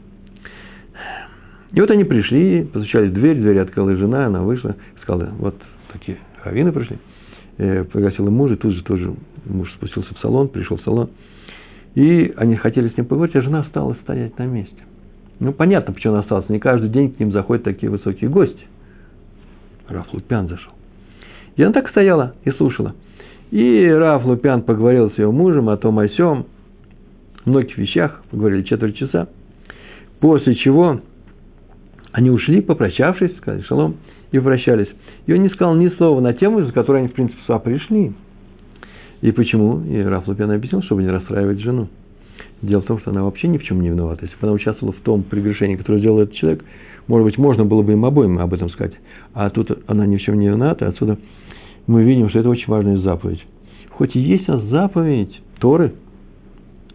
[1.72, 5.54] и вот они пришли, постучали в дверь, дверь открыла жена, она вышла, сказала, вот
[5.92, 6.98] такие хавины пришли.
[7.64, 9.14] Э, пригласила мужа, и тут же тоже
[9.46, 11.11] муж спустился в салон, пришел в салон.
[11.94, 14.75] И они хотели с ним поговорить, а жена осталась стоять на месте.
[15.38, 16.48] Ну, понятно, почему она осталась.
[16.48, 18.66] Не каждый день к ним заходят такие высокие гости.
[19.88, 20.72] Раф Лупян зашел.
[21.55, 22.96] И она так стояла и слушала.
[23.53, 26.46] И Раф Лупян поговорил с ее мужем о том, о сем,
[27.44, 29.29] многих вещах, поговорили четверть часа.
[30.18, 31.01] После чего
[32.11, 33.98] они ушли, попрощавшись, сказали шалом,
[34.33, 34.88] и прощались.
[35.26, 38.12] И он не сказал ни слова на тему, за которой они, в принципе, сюда пришли.
[39.20, 39.82] И почему?
[39.85, 41.88] И Раф Лупян объяснил, чтобы не расстраивать жену.
[42.61, 44.24] Дело в том, что она вообще ни в чем не виновата.
[44.24, 46.64] Если бы она участвовала в том прегрешении, которое сделал этот человек,
[47.06, 48.94] может быть, можно было бы им обоим об этом сказать.
[49.35, 50.88] А тут она ни в чем не виновата.
[50.88, 51.18] Отсюда
[51.87, 53.44] мы видим, что это очень важная заповедь.
[53.90, 55.92] Хоть и есть у нас заповедь Торы,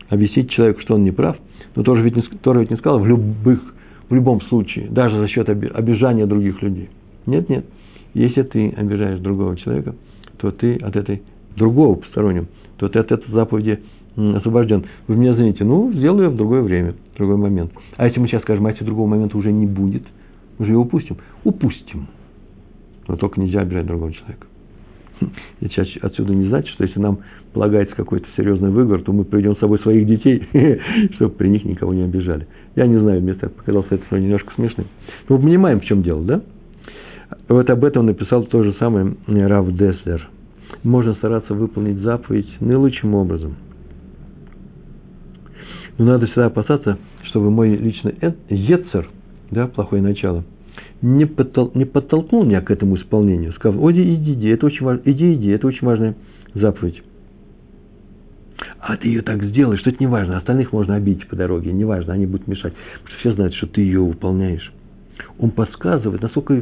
[0.10, 1.38] объяснить человеку, что он не прав,
[1.76, 3.62] но Тора ведь не, Тора ведь не сказала в любых
[4.10, 6.90] в любом случае, даже за счет обижания других людей.
[7.26, 7.66] Нет, нет.
[8.18, 9.94] Если ты обижаешь другого человека,
[10.38, 11.22] то ты от этой
[11.56, 13.80] другого постороннего, то ты от этой заповеди
[14.16, 14.86] освобожден.
[15.08, 17.72] Вы меня извините, ну, сделаю я в другое время, в другой момент.
[17.96, 20.02] А если мы сейчас скажем, а если другого момента уже не будет,
[20.58, 21.18] уже его упустим?
[21.44, 22.08] Упустим.
[23.08, 24.48] Но только нельзя обижать другого человека.
[25.60, 25.70] И
[26.02, 27.20] отсюда не значит, что если нам
[27.54, 30.42] полагается какой-то серьезный выговор, то мы приведем с собой своих детей,
[31.14, 32.48] чтобы при них никого не обижали.
[32.76, 34.88] Я не знаю, мне так показалось это немножко смешным.
[35.30, 36.42] Но мы понимаем, в чем дело, да?
[37.48, 40.30] Вот об этом написал то же самое Рав Деслер.
[40.84, 43.56] Можно стараться выполнить заповедь наилучшим образом.
[45.98, 48.16] Но надо всегда опасаться, чтобы мой личный
[48.50, 49.10] ецер,
[49.50, 50.44] да, плохое начало–
[51.02, 55.02] не, подтол, не подтолкнул меня к этому исполнению, сказав, иди, иди, иди, это очень важно,
[55.06, 56.16] иди, иди, это очень важная
[56.54, 57.04] заповедь.
[58.80, 61.86] А ты ее так сделаешь, что это не важно, остальных можно обидеть по дороге, не
[61.86, 64.72] важно, они будут мешать, потому что все знают, что ты ее выполняешь.
[65.40, 66.60] Он подсказывает, насколько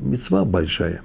[0.00, 1.00] мецва большая,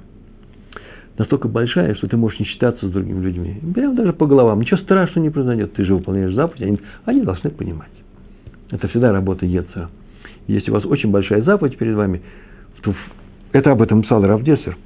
[1.18, 3.62] настолько большая, что ты можешь не считаться с другими людьми.
[3.74, 7.50] Прямо даже по головам, ничего страшного не произойдет, ты же выполняешь заповедь, они, они должны
[7.50, 7.92] понимать.
[8.72, 9.90] Это всегда работа Ецера.
[10.48, 12.22] Если у вас очень большая заповедь перед вами,
[12.82, 12.94] то
[13.52, 14.78] это об этом писал Равдесер,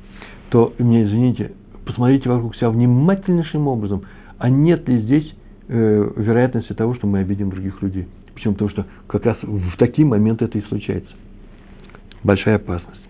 [0.49, 1.51] то мне, извините,
[1.85, 4.03] посмотрите вокруг себя внимательнейшим образом,
[4.37, 5.35] а нет ли здесь
[5.67, 8.07] э, вероятности того, что мы обидим других людей.
[8.33, 8.53] Почему?
[8.53, 11.11] Потому что как раз в такие моменты это и случается.
[12.23, 13.01] Большая опасность.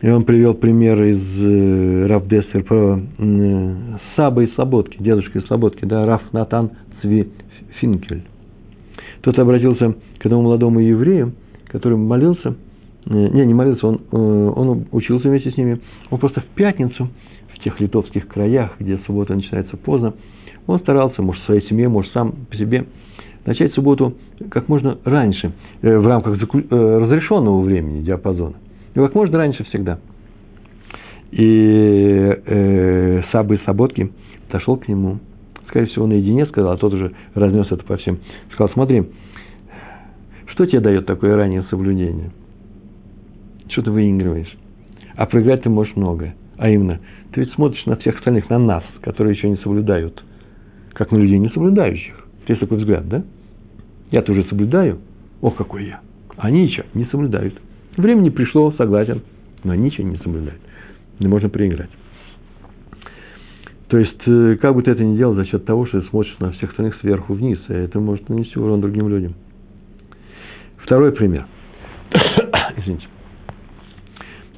[0.00, 3.74] И он привел пример из э, Раф Дессер про э,
[4.16, 7.28] Саба из Слободки, дедушка из Слободки, да, Раф Натан Цви
[7.78, 8.24] Финкель.
[9.20, 11.34] Тот обратился к этому молодому еврею,
[11.68, 12.56] который молился,
[13.06, 17.08] э, не, не молился, он, он учился вместе с ними, он просто в пятницу,
[17.54, 20.14] в тех литовских краях, где суббота начинается поздно,
[20.66, 22.86] он старался, может, своей семье, может, сам по себе,
[23.44, 24.14] начать субботу
[24.50, 25.52] как можно раньше,
[25.82, 28.54] э, в рамках разрешенного времени, диапазона.
[28.94, 29.98] И как можно раньше всегда.
[31.30, 34.12] И э, Сабы Саботки
[34.46, 35.18] подошел к нему,
[35.68, 38.18] скорее всего, наедине сказал, а тот уже разнес это по всем.
[38.52, 39.04] Сказал, смотри,
[40.46, 42.30] что тебе дает такое раннее соблюдение?
[43.68, 44.54] Что ты выигрываешь?
[45.16, 46.34] А проиграть ты можешь многое.
[46.58, 47.00] А именно,
[47.32, 50.22] ты ведь смотришь на всех остальных, на нас, которые еще не соблюдают,
[50.92, 52.21] как на людей не соблюдающих.
[52.46, 53.22] Есть такой взгляд, да?
[54.10, 54.98] Я-то уже соблюдаю.
[55.40, 56.00] Ох, какой я.
[56.36, 57.54] Они еще не соблюдают.
[57.96, 59.22] Время не пришло, согласен,
[59.64, 60.60] но они еще не соблюдают.
[61.18, 61.90] Не можно проиграть.
[63.88, 66.34] То есть, э, как бы ты это ни делал за счет того, что ты смотришь
[66.38, 69.34] на всех остальных сверху вниз, и это может нанести урон другим людям.
[70.78, 71.46] Второй пример.
[72.78, 73.06] Извините.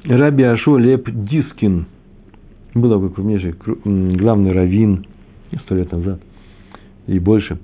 [0.05, 1.87] Раби Ашо Леп Дискин
[2.73, 5.05] был такой крупнейший, главный раввин
[5.63, 6.21] сто лет назад
[7.07, 7.57] и больше,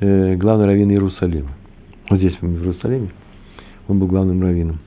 [0.00, 1.50] э, главный раввин Иерусалима.
[2.08, 3.10] Вот здесь, в Иерусалиме,
[3.88, 4.78] он был главным раввином.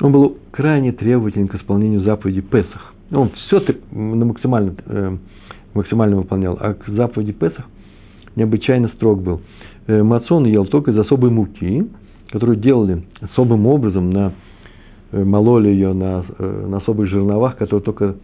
[0.00, 2.94] Он был крайне требователен к исполнению заповеди Песах.
[3.10, 5.16] Он все на максимально, э,
[5.74, 7.66] максимально выполнял, а к заповеди Песах
[8.36, 9.40] необычайно строг был.
[9.86, 11.88] Э, Мацон ел только из особой муки,
[12.30, 14.32] которую делали особым образом, на,
[15.12, 18.16] э, мололи ее на, э, на особых жерновах, которые только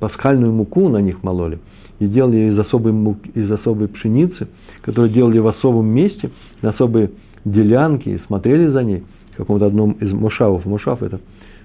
[0.00, 1.58] пасхальную муку на них мололи,
[1.98, 4.48] и делали ее из особой, муки, из особой пшеницы,
[4.82, 6.30] которую делали в особом месте,
[6.62, 7.10] на особые
[7.44, 10.64] делянки, и смотрели за ней, в каком-то одном из мушавов.
[10.64, 11.20] Мушав– это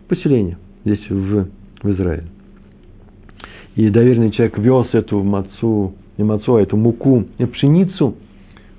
[0.07, 1.47] поселение здесь, в,
[1.81, 2.25] в Израиле.
[3.75, 8.15] И доверенный человек вез эту мацу, не мацу, а эту муку, не пшеницу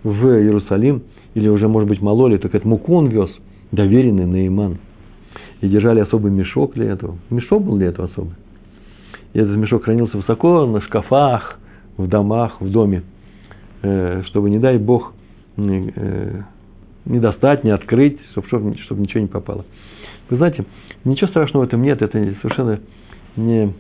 [0.04, 1.02] в Иерусалим,
[1.34, 3.30] или уже, может быть, мололи, только эту муку он вез,
[3.72, 4.78] доверенный Наиман.
[5.60, 7.16] И держали особый мешок для этого.
[7.30, 8.34] Мешок был для этого особый.
[9.34, 11.58] И этот мешок хранился высоко на шкафах,
[11.96, 13.02] в домах, в доме,
[13.82, 15.12] э, чтобы, не дай Бог,
[15.56, 16.42] э,
[17.04, 19.64] не достать, не открыть, чтобы, чтобы ничего не попало.
[20.30, 20.64] Вы знаете,
[21.04, 22.80] ничего страшного в этом нет, это совершенно
[23.36, 23.72] не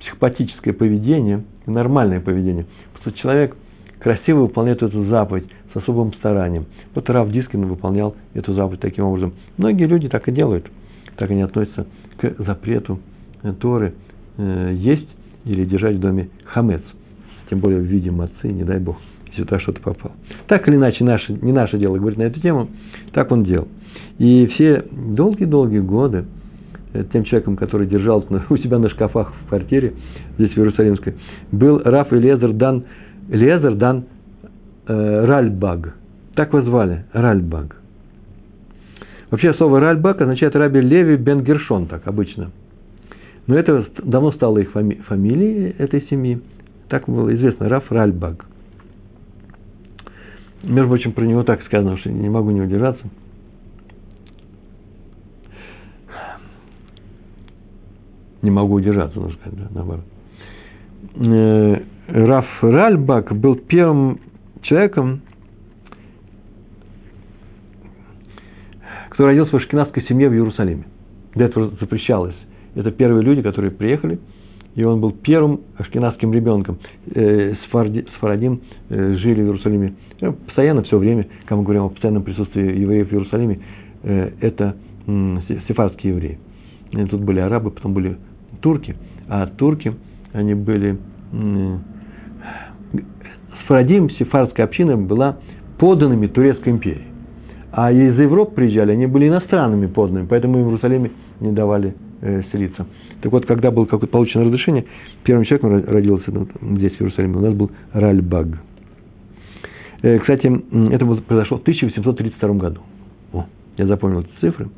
[0.00, 2.66] психопатическое поведение, нормальное поведение.
[2.92, 3.56] Просто человек
[4.00, 6.66] красиво выполняет эту заповедь с особым старанием.
[6.94, 9.34] Вот Рав Дискин выполнял эту заповедь таким образом.
[9.56, 10.66] Многие люди так и делают.
[11.16, 11.86] Так они относятся
[12.18, 12.98] к запрету
[13.60, 14.05] Торы– Э,
[14.38, 15.08] есть
[15.46, 16.82] или держать в доме хамец,
[17.48, 18.96] тем более в виде мацы, не дай бог,
[19.28, 20.14] если туда что-то попало.
[20.48, 22.68] Так или иначе, наше, не наше дело говорить на эту тему,
[23.12, 23.68] так он делал.
[24.18, 26.24] И все долгие-долгие годы
[26.92, 29.94] э, тем человеком, который держал у себя на шкафах в квартире,
[30.36, 31.14] здесь в Иерусалимской,
[31.52, 32.84] был Раф Элезер Дан,
[33.28, 34.04] Элезер Дан
[34.88, 35.94] э, Ральбаг.
[36.34, 37.76] Так его звали, Ральбаг.
[39.30, 42.50] Вообще слово Ральбаг означает Раби Леви Бен Гершон, так обычно–
[43.46, 46.40] но это давно стало их фами- фамилией этой семьи.
[46.88, 48.46] Так было известно, Раф Ральбаг.
[50.62, 53.04] Между прочим, про него так сказано, что не могу не удержаться.
[58.42, 60.04] Не могу удержаться, нужно сказать, да, наоборот.
[61.16, 64.20] Э, Раф Ральбак был первым
[64.62, 65.22] человеком,
[69.10, 70.84] кто родился в ашкенадской семье в Иерусалиме.
[71.34, 72.36] Для этого запрещалось
[72.76, 74.20] это первые люди, которые приехали,
[74.74, 76.78] и он был первым ашкенадским ребенком.
[77.12, 78.60] Э, Сфарадим
[78.90, 83.08] э, жили в Иерусалиме э, постоянно, все время, когда мы говорим о постоянном присутствии евреев
[83.08, 83.58] в Иерусалиме,
[84.40, 84.76] это
[85.66, 86.38] сефардские евреи.
[87.10, 88.18] Тут были арабы, потом были
[88.60, 88.94] турки,
[89.28, 89.94] а турки,
[90.32, 90.96] они были...
[93.64, 95.38] Сфарадим, сефардская община, была
[95.78, 97.06] поданными Турецкой империи.
[97.72, 101.10] А из Европы приезжали, они были иностранными подданными, поэтому в Иерусалиме
[101.40, 102.86] не давали э, селиться.
[103.20, 104.84] Так вот, когда было какое-то получено разрешение,
[105.24, 108.48] первым человеком родился ну, здесь, в Иерусалиме, у нас был Ральбаг.
[110.02, 110.46] Э, кстати,
[110.92, 112.80] это произошло в 1832 году.
[113.32, 114.68] О, я запомнил эти цифры.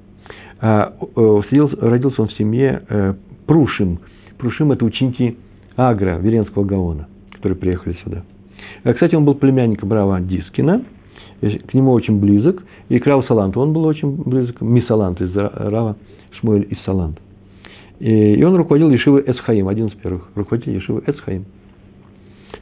[0.60, 1.40] А, э,
[1.80, 4.00] родился он в семье Прушим.
[4.38, 5.36] Прушим– это ученики
[5.76, 8.22] Агра, Веренского Гаона, которые приехали сюда.
[8.84, 10.84] Кстати, он был племянником Рава Дискина,
[11.40, 15.96] к нему очень близок, и к Раву Саланту он был очень близок, Мисалант из Рава
[16.40, 17.20] Шмуэль из Саланта.
[18.00, 21.46] И он руководил Ешивой Эсхаим, один из первых руководителей Ешивы Эсхаим.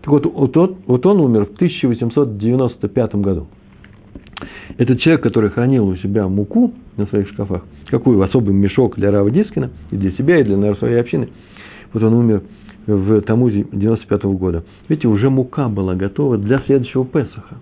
[0.01, 3.47] Так вот, вот, вот он умер в 1895 году.
[4.79, 9.31] Этот человек, который хранил у себя муку на своих шкафах, какую особый мешок для Рава
[9.31, 11.29] Дискина, и для себя, и для своей общины,
[11.93, 12.43] вот он умер
[12.87, 14.65] в Тамузе 95 -го года.
[14.89, 17.57] Видите, уже мука была готова для следующего Песаха.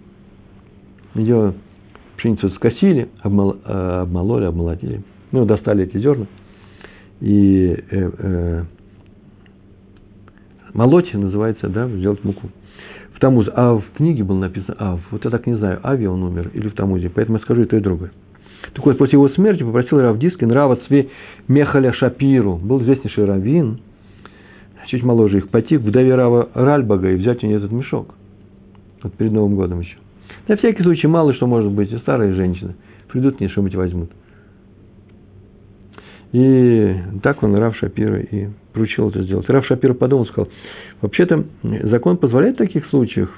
[1.14, 1.54] Ее
[2.16, 5.02] пшеницу скосили, э, обмололи, обмолотили.
[5.32, 6.26] Ну, достали эти зерна–
[7.20, 8.64] и э, э,
[10.72, 12.48] молоть называется, да, сделать муку.
[13.12, 13.50] В Тамузе.
[13.54, 15.00] А в книге было написано Ав.
[15.10, 17.10] Вот я так не знаю, Ави он умер или в Тамузе.
[17.14, 18.10] Поэтому я скажу и то, и другое.
[18.72, 21.08] Так вот, после его смерти попросил Рав Дискин Рава Цве
[21.46, 22.56] Мехаля Шапиру.
[22.56, 23.78] Был известнейший раввин,
[24.86, 28.14] чуть моложе их, пойти к вдове Рава Ральбага и взять у нее этот мешок.
[29.02, 29.96] Вот перед Новым годом еще.
[30.48, 32.74] На всякий случай, мало что может быть, и старые женщины
[33.08, 34.10] придут, не что-нибудь возьмут.
[36.34, 39.48] И так он, Рав Шапира, и поручил это сделать.
[39.48, 40.48] Рав Шапира подумал, сказал,
[41.00, 43.30] вообще-то закон позволяет в таких случаях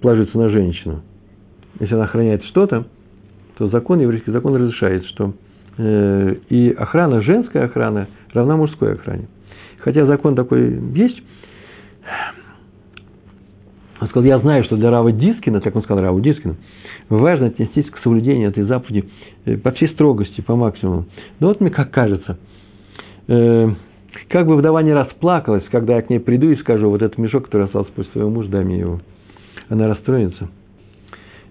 [0.00, 1.02] положиться на женщину.
[1.80, 2.86] Если она охраняет что-то,
[3.58, 5.34] то закон, еврейский закон разрешает, что
[5.76, 9.28] э, и охрана, женская охрана равна мужской охране.
[9.80, 11.22] Хотя закон такой есть,
[14.00, 16.56] Он сказал, я знаю, что для Рава Дискина, так он сказал Раву Дискину,
[17.10, 19.10] важно отнестись к соблюдению этой заповеди
[19.62, 21.06] по всей строгости, по максимуму.
[21.38, 22.38] Но вот мне как кажется,
[23.28, 23.68] э,
[24.28, 27.46] как бы вдова не расплакалась, когда я к ней приду и скажу, вот этот мешок,
[27.46, 29.00] который остался после своего мужа, дай мне его.
[29.68, 30.48] Она расстроится.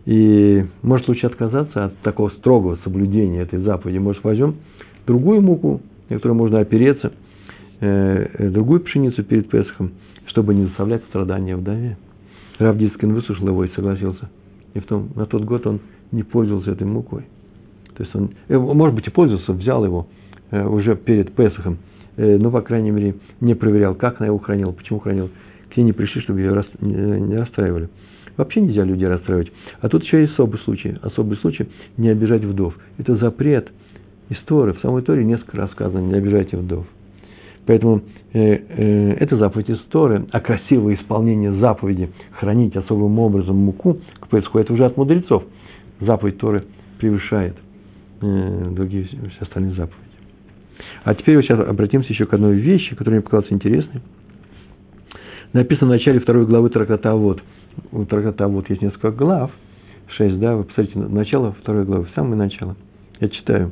[0.06, 3.98] И может лучше отказаться от такого строгого соблюдения этой заповеди.
[3.98, 4.56] Может, возьмем
[5.06, 7.14] другую муку, на которую можно опереться,
[7.80, 9.92] э, другую пшеницу перед Песхом,
[10.26, 11.98] чтобы не заставлять страдания вдове.
[12.58, 14.30] Рав Дискин выслушал его и согласился.
[14.74, 15.80] И в том, на тот год он
[16.12, 17.26] не пользовался этой мукой.
[18.00, 20.08] То есть он, э, может быть, и пользовался, взял его
[20.52, 21.80] э, уже перед Песохом,
[22.16, 25.30] э, но, по крайней мере, не проверял, как она его хранила, почему хранила.
[25.70, 27.90] К ней не пришли, чтобы ее не расстраивали.
[28.38, 29.52] Вообще нельзя людей расстраивать.
[29.82, 30.96] А тут еще и особый случай.
[31.02, 32.74] Особый случай– не обижать вдов.
[32.98, 33.70] Это запрет
[34.30, 34.72] истории.
[34.72, 36.86] В самой истории несколько раз сказано– не обижайте вдов.
[37.66, 44.30] Поэтому э, э, это заповедь истории, а красивое исполнение заповеди хранить особым образом муку к
[44.30, 45.44] Песху, это уже от мудрецов.
[46.00, 46.64] Заповедь Торы
[46.98, 47.58] превышает
[48.22, 50.10] другие все остальные заповеди.
[51.04, 54.02] А теперь вот сейчас обратимся еще к одной вещи, которая мне показалась интересной.
[55.54, 57.42] Написано в начале второй главы трактата «Вот».
[57.92, 59.52] У трактата «Вот» есть несколько глав,
[60.10, 62.76] шесть, да, вы посмотрите, начало второй главы, самое начало.
[63.20, 63.72] Я читаю.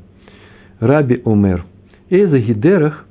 [0.79, 1.65] Раби Омер.
[2.09, 3.05] Эза гидерах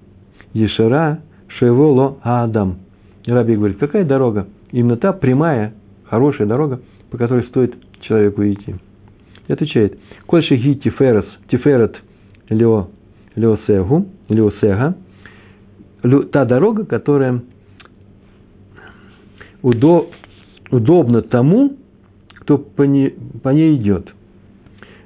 [0.52, 1.20] Ешера
[1.58, 2.78] Шеволо Адам.
[3.26, 4.46] Раби говорит, какая дорога?
[4.72, 8.76] Именно та прямая, хорошая дорога, по которой стоит человеку идти.
[9.48, 11.96] И отвечает, Кольши ги тиферес, тиферет
[12.48, 12.88] лео,
[13.36, 14.96] леосегу, леосега,
[16.32, 17.42] та дорога, которая
[19.62, 20.10] удо,
[20.70, 21.76] удобна тому,
[22.40, 24.12] кто по ней, по ней идет.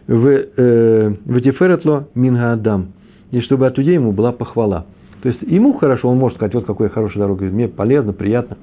[0.07, 2.93] В, э, в тиферетло минга адам.
[3.31, 4.87] И чтобы от людей ему была похвала.
[5.23, 8.57] То есть ему хорошо, он может сказать, вот какая хорошая дорога, мне полезно, приятно,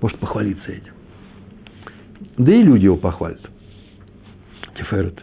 [0.00, 0.92] может похвалиться этим.
[2.38, 3.51] Да и люди его похвалят.
[4.74, 5.22] Тиферет.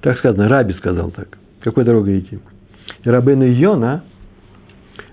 [0.00, 1.38] Так сказано, Раби сказал так.
[1.60, 2.38] Какой дорогой идти?
[3.04, 4.04] Рабейну Йона,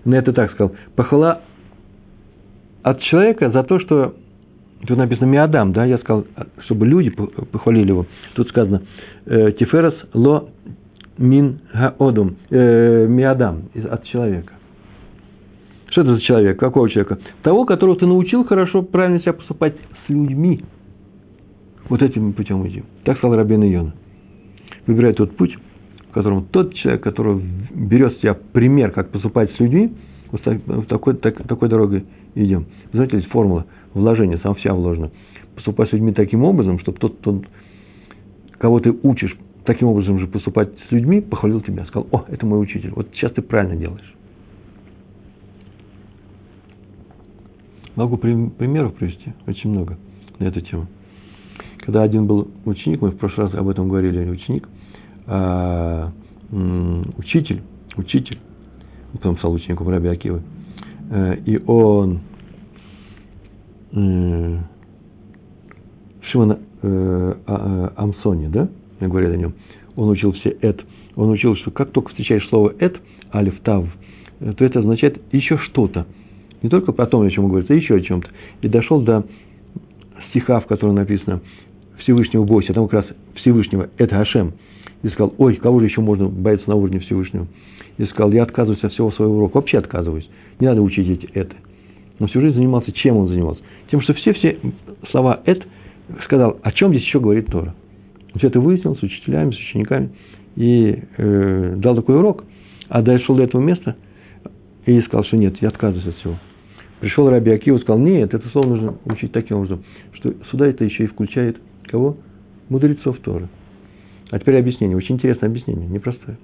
[0.06, 1.42] на это так сказал, похвала
[2.84, 4.16] от человека за то, что
[4.86, 6.26] Тут написано Миадам, да, я сказал,
[6.66, 8.06] чтобы люди похвалили его.
[8.36, 8.84] Тут сказано
[9.26, 10.50] «Э, Тиферас ло
[11.18, 14.54] мин гаодум, э, миадам, от человека.
[15.90, 16.60] Что это за человек?
[16.60, 17.18] Какого человека?
[17.42, 19.74] Того, которого ты научил хорошо, правильно себя поступать
[20.06, 20.64] с людьми.
[21.90, 22.84] Вот этим путем иди.
[23.04, 23.94] Так сказал Рабин Иона.
[24.86, 25.56] Выбирай тот путь,
[26.10, 27.42] в котором тот человек, который
[27.74, 29.94] берет с тебя пример, как поступать с людьми,
[30.32, 32.66] вот такой, так, такой дорогой идем.
[32.92, 35.12] Знаете, есть формула вложения, сам вся вложена.
[35.56, 37.46] Поступать с людьми таким образом, чтобы тот, тот,
[38.58, 42.62] кого ты учишь, таким образом же поступать с людьми, похвалил тебя, сказал, о, это мой
[42.62, 44.14] учитель, вот сейчас ты правильно делаешь.
[47.96, 49.98] Могу примеров привести, очень много
[50.40, 50.88] на эту тему.
[51.88, 54.68] Когда один был ученик, мы в прошлый раз об этом говорили, ученик,
[55.26, 56.12] а,
[57.18, 57.62] учитель,
[57.96, 58.40] учитель,
[59.14, 60.42] потом стал учеником Раби Акивы,
[61.10, 62.20] э, и он
[63.94, 64.58] э,
[66.24, 68.68] Шимона э, а, Амсоне, да,
[69.00, 69.54] я говорил о нем,
[69.96, 70.82] он учил все «эт»,
[71.16, 72.98] он учил, что как только встречаешь слово «эт»,
[73.34, 73.86] алиф, тав,
[74.40, 76.06] то это означает еще что-то–
[76.64, 78.30] не только о том, о чем говорится, а еще о чем-то.
[78.62, 79.26] И дошел до
[80.30, 81.42] стиха, в котором написано
[82.08, 84.54] Всевышнего бойся, там как раз Всевышнего, это Хашем.
[85.04, 87.48] И сказал, ой, кого же еще можно бояться на уровне Всевышнего?
[87.98, 90.28] И сказал, я отказываюсь от всего своего урока, вообще отказываюсь.
[90.62, 91.54] Не надо учить это.
[92.20, 93.62] Но всю жизнь занимался, чем он занимался?
[93.92, 94.58] Тем, что все-все
[95.12, 95.68] слова «эт»
[96.24, 97.76] сказал, о чем здесь еще говорит Тора.
[98.38, 100.12] Все это выяснил с учителями, с учениками
[100.56, 102.46] и э, дал такой урок.
[102.88, 103.98] А дошел до этого места
[104.86, 106.36] и сказал, что нет, я отказываюсь от всего.
[107.02, 110.86] Пришел Раби Акива и сказал, нет, это слово нужно учить таким образом, что сюда это
[110.86, 112.18] еще и включает кого?
[112.70, 113.48] Мудрецов Торы.
[114.30, 116.38] А теперь объяснение, очень интересное объяснение, непростое.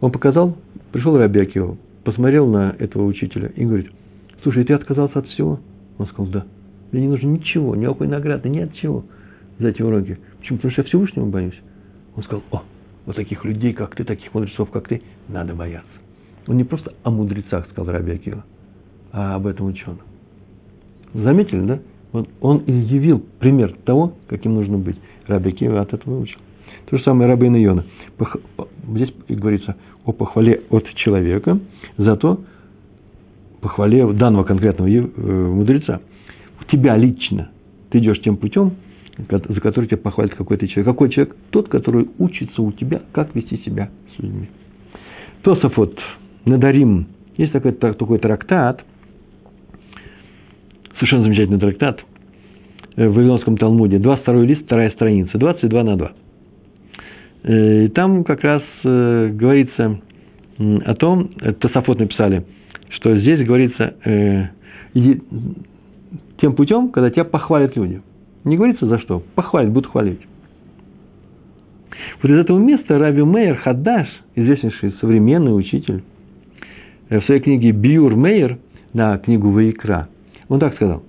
[0.00, 0.56] Он показал,
[0.92, 3.90] пришел Раби Акива, посмотрел на этого учителя и говорит,
[4.42, 5.60] слушай, ты отказался от всего?
[5.98, 6.46] Он сказал, да.
[6.92, 9.04] Мне не нужно ничего, никакой награды, ни от чего
[9.58, 10.18] за эти уроки.
[10.38, 10.58] Почему?
[10.58, 11.60] Потому что я Всевышнего боюсь.
[12.16, 12.62] Он сказал, о,
[13.04, 15.88] вот таких людей, как ты, таких мудрецов, как ты, надо бояться.
[16.46, 18.44] Он не просто о мудрецах сказал Раби Акива
[19.12, 20.00] а об этом ученом.
[21.14, 21.78] Заметили, да?
[22.12, 24.96] Вот он изъявил пример того, каким нужно быть.
[25.26, 26.38] Раби Кива от этого учил.
[26.86, 27.84] То же самое Рабин Иона.
[28.88, 31.60] Здесь говорится о похвале от человека,
[31.98, 32.40] зато
[33.60, 36.00] похвале данного конкретного э, мудреца.
[36.60, 37.50] У тебя лично
[37.90, 38.72] ты идешь тем путем,
[39.28, 40.86] за который тебя похвалит какой-то человек.
[40.86, 41.36] Какой человек?
[41.50, 44.48] Тот, который учится у тебя, как вести себя с людьми.
[45.42, 45.98] Тософот,
[46.44, 47.08] Надарим.
[47.36, 48.82] Есть такой, такой трактат–
[50.98, 52.00] совершенно замечательный трактат.
[52.98, 56.12] в Вавилонском Талмуде, 22 лист, вторая страница, 22 на 2.
[57.44, 60.00] И там как раз говорится
[60.58, 61.30] о том,
[61.60, 62.44] Тософот написали,
[62.90, 63.94] что здесь говорится,
[64.94, 65.20] иди
[66.40, 68.02] тем путем, когда тебя похвалят люди.
[68.44, 70.20] Не говорится за что, похвалят, будут хвалить.
[72.20, 76.02] Вот из этого места Раби Мейер Хадаш, известнейший современный учитель,
[77.10, 78.58] в своей книге Биур Мейер
[78.92, 80.08] на книгу Ваикра,
[80.48, 81.02] он так сказал.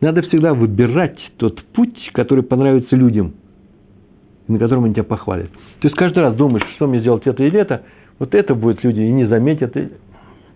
[0.00, 3.34] Надо всегда выбирать тот путь, который понравится людям,
[4.48, 5.50] на котором они тебя похвалят.
[5.80, 7.82] То есть каждый раз думаешь, что мне сделать это или это,
[8.18, 9.76] вот это будет люди и не заметят.
[9.76, 9.88] И...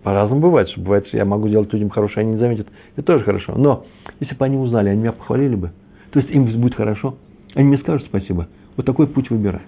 [0.03, 2.67] По-разному бывает, что бывает, что я могу делать людям хорошо, они не заметят.
[2.95, 3.55] Это тоже хорошо.
[3.57, 3.85] Но
[4.19, 5.71] если бы они узнали, они меня похвалили бы.
[6.11, 7.17] То есть им будет хорошо.
[7.55, 8.47] Они мне скажут спасибо.
[8.77, 9.63] Вот такой путь выбирай.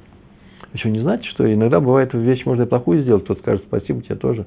[0.73, 4.15] Еще не знаете, что иногда бывает вещь можно и плохую сделать, кто скажет спасибо тебе
[4.15, 4.45] тоже.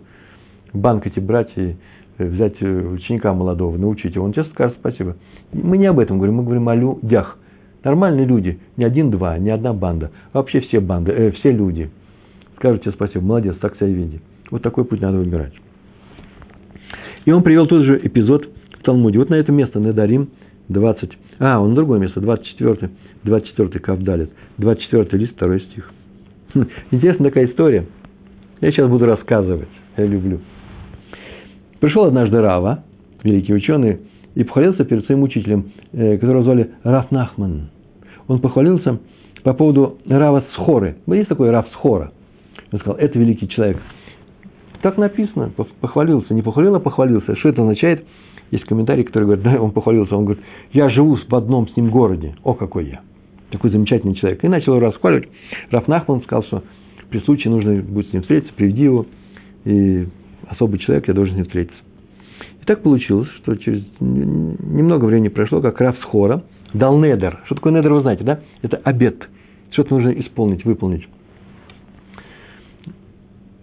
[0.73, 1.77] банк эти брать и
[2.25, 5.17] взять э, ученика молодого, научить его, он честно скажет спасибо.
[5.53, 7.37] Мы не об этом говорим, мы говорим о людях.
[7.83, 11.91] Нормальные люди, не один-два, не одна банда, а вообще все банды, э, все люди.
[12.57, 14.21] Скажут тебе спасибо, молодец, так себя веди.
[14.51, 15.55] Вот такой путь надо выбирать.
[17.25, 18.49] И он привел тот же эпизод
[18.79, 19.19] в Талмуде.
[19.19, 20.31] Вот на это место Недарим
[20.69, 21.11] 20.
[21.39, 22.91] А, он другое место, 24,
[23.25, 25.91] 24 Кавдалит, 24 лист, второй стих.
[26.91, 27.87] Интересная такая история.
[28.61, 29.69] Я сейчас буду рассказывать.
[29.97, 30.41] Я люблю.
[31.81, 32.85] Пришел однажды Рава,
[33.23, 34.01] великий ученый,
[34.35, 37.71] и похвалился перед своим учителем, э, которого звали Раф Нахман.
[38.29, 38.99] Он похвалился
[39.43, 40.97] по поводу Рава Схоры.
[41.07, 42.13] Есть такой Рав Схора.
[42.73, 43.79] Он сказал, это великий человек.
[44.83, 45.51] Так написано,
[45.81, 46.33] похвалился.
[46.33, 47.35] Не похвалил, а похвалился.
[47.37, 48.05] Что это означает?
[48.51, 51.91] Есть комментарий, который говорит, да, он похвалился, он говорит, я живу в одном с ним
[51.91, 52.35] городе.
[52.45, 53.01] О, какой я
[53.51, 54.43] такой замечательный человек.
[54.45, 55.29] И начал его расхваливать.
[55.71, 56.63] Раф Нахман сказал, что
[57.11, 59.07] при случае нужно будет с ним встретиться, приведи его,
[59.65, 60.07] и
[60.49, 61.79] особый человек, я должен с ним встретиться.
[62.63, 66.43] И так получилось, что через немного времени прошло, как Раф Схора
[66.75, 67.41] дал недер.
[67.47, 68.41] Что такое недер, вы знаете, да?
[68.63, 69.29] Это обед.
[69.71, 71.09] Что-то нужно исполнить, выполнить.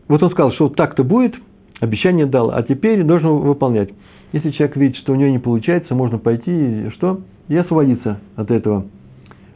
[0.07, 1.35] Вот он сказал, что так-то будет,
[1.79, 3.89] обещание дал, а теперь должен выполнять.
[4.31, 7.21] Если человек видит, что у него не получается, можно пойти и что?
[7.49, 8.85] И освободиться от этого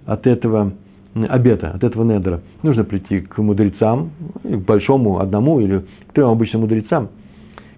[0.06, 0.74] от этого
[1.14, 2.42] обета, от этого недера.
[2.64, 4.12] Нужно прийти к мудрецам,
[4.44, 7.10] к большому одному или к трем обычным мудрецам,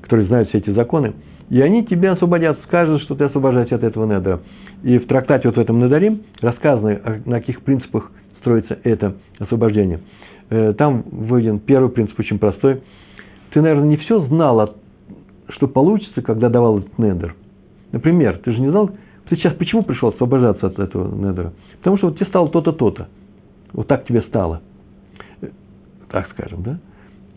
[0.02, 1.14] которые знают все эти законы,
[1.50, 4.40] и они тебя освободят, скажут, что ты освобождаешься от этого недера.
[4.84, 10.02] И в трактате вот в этом недарим рассказано, на каких принципах строится это освобождение.
[10.50, 12.82] Э, там выведен первый принцип очень простой.
[13.52, 14.76] Ты, наверное, не все знал,
[15.50, 17.36] что получится, когда давал этот недер.
[17.92, 18.92] Например, ты же не знал,
[19.30, 21.54] ты сейчас почему пришел освобождаться от этого недера?
[21.78, 23.08] Потому что вот тебе стало то-то, то-то.
[23.74, 24.62] Вот так тебе стало.
[26.10, 26.78] Так скажем, да?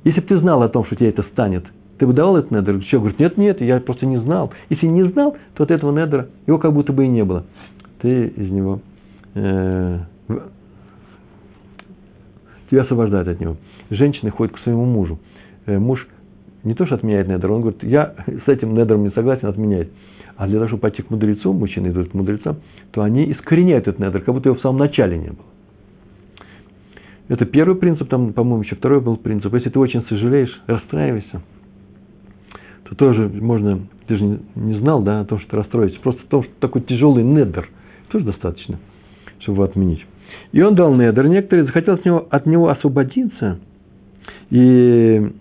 [0.05, 1.65] Если бы ты знал о том, что тебе это станет,
[1.99, 2.81] ты бы давал этот недер?
[2.85, 4.53] Человек говорит, нет, нет, я просто не знал.
[4.69, 7.45] Если не знал, то от этого недера его как будто бы и не было.
[8.01, 8.81] Ты из него,
[9.35, 9.99] э,
[12.71, 13.57] тебя освобождают от него.
[13.89, 15.19] Женщины ходят к своему мужу.
[15.65, 16.07] Э, муж
[16.65, 19.91] не то, что отменяет недер, он говорит, я с этим недером не согласен, отменяет.
[20.37, 22.57] А для того, чтобы пойти к мудрецу, мужчины идут к мудрецам,
[22.91, 25.47] то они искореняют этот недр, как будто его в самом начале не было.
[27.29, 29.53] Это первый принцип, там, по-моему, еще второй был принцип.
[29.53, 31.43] Если ты очень сожалеешь, расстраивайся,
[32.85, 35.99] то тоже можно, ты же не, знал, да, о том, что ты расстроишься.
[36.01, 37.69] Просто о том, что такой тяжелый недр,
[38.11, 38.79] тоже достаточно,
[39.41, 40.07] чтобы его отменить.
[40.53, 41.27] И он дал недр.
[41.27, 43.59] Некоторые захотел от него, от него освободиться,
[44.51, 45.33] и,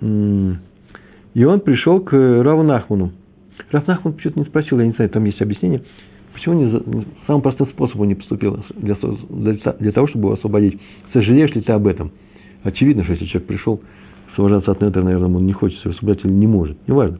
[1.35, 3.11] и он пришел к Равнахману.
[3.71, 5.83] Рафнахман почему-то не спросил, я не знаю, там есть объяснение,
[6.35, 8.95] почему не, самым простым способом не поступил для,
[9.29, 10.79] для, для того, чтобы его освободить.
[11.13, 12.11] Сожалеешь ли ты об этом?
[12.63, 13.81] Очевидно, что если человек пришел
[14.31, 16.77] освобождаться от недра, наверное, он не хочет себя освобождать или не может.
[16.87, 17.19] Неважно.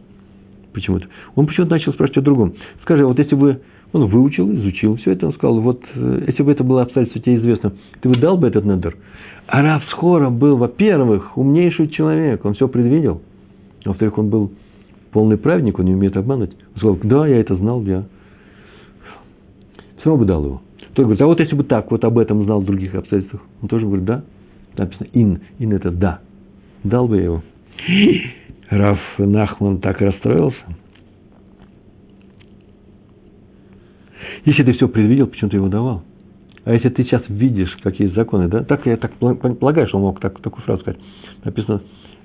[0.74, 1.08] Почему-то.
[1.36, 2.54] Он почему-то начал спрашивать о другом.
[2.82, 3.62] Скажи, а вот если бы
[3.94, 7.38] он выучил, изучил все это, он сказал, вот э, если бы это было обстоятельство тебе
[7.38, 8.98] известно, ты бы дал бы этот недр?
[9.48, 13.22] А Раф Схора был, во-первых, умнейший человек, он все предвидел.
[13.86, 14.52] Во-вторых, он был
[15.14, 16.52] полный праведник, он не умеет обманывать.
[16.74, 18.06] Он сказал, да, я это знал, я
[20.06, 20.62] равно бы дал его.
[20.94, 23.68] Тот говорит, а вот если бы так, вот об этом знал в других обстоятельствах, он
[23.68, 24.24] тоже говорит, да.
[24.78, 26.20] Написано ин, ин это да.
[26.84, 27.44] Дал бы я его.
[28.70, 30.58] Раф Нахман так расстроился.
[34.46, 36.04] Если ты все предвидел, почему ты его давал?
[36.66, 38.64] А если ты сейчас видишь, какие законы, да?
[38.64, 41.00] Так я так полагаю, что он мог так, такую фразу сказать.
[41.44, 41.82] Написано,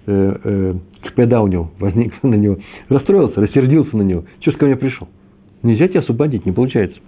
[0.07, 0.75] э, э,
[1.15, 2.59] когда у него возник на него,
[2.89, 4.25] расстроился, рассердился на него.
[4.41, 5.09] Ж ко мне пришел?
[5.63, 6.99] Нельзя тебя освободить, не получается.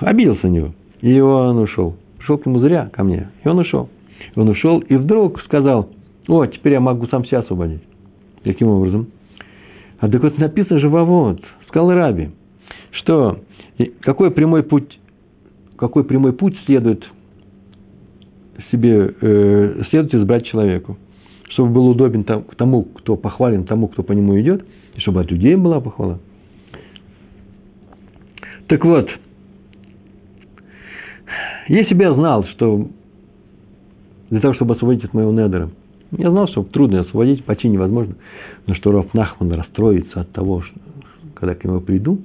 [0.00, 0.74] Обиделся на него.
[1.00, 1.96] И он ушел.
[2.18, 3.28] Пришел к нему зря, ко мне.
[3.44, 3.88] И он ушел.
[4.34, 5.90] Он ушел и вдруг сказал,
[6.28, 7.82] о, теперь я могу сам себя освободить.
[8.44, 9.08] Каким образом?
[9.98, 12.30] А так вот написано же Вавод, сказал Раби,
[12.90, 13.40] что
[14.00, 14.98] какой прямой путь,
[15.76, 17.04] какой прямой путь следует
[18.70, 20.98] себе, э, следует избрать человеку?
[21.50, 25.54] Чтобы был удобен тому, кто похвален, тому, кто по нему идет, и чтобы от людей
[25.56, 26.18] была похвала.
[28.66, 29.08] Так вот,
[31.68, 32.88] если бы я знал, что
[34.30, 35.70] для того, чтобы освободить от моего недера,
[36.12, 38.14] я знал, что трудно освободить, почти невозможно,
[38.66, 40.78] но что Раф Нахман расстроится от того, что,
[41.34, 42.20] когда к нему приду,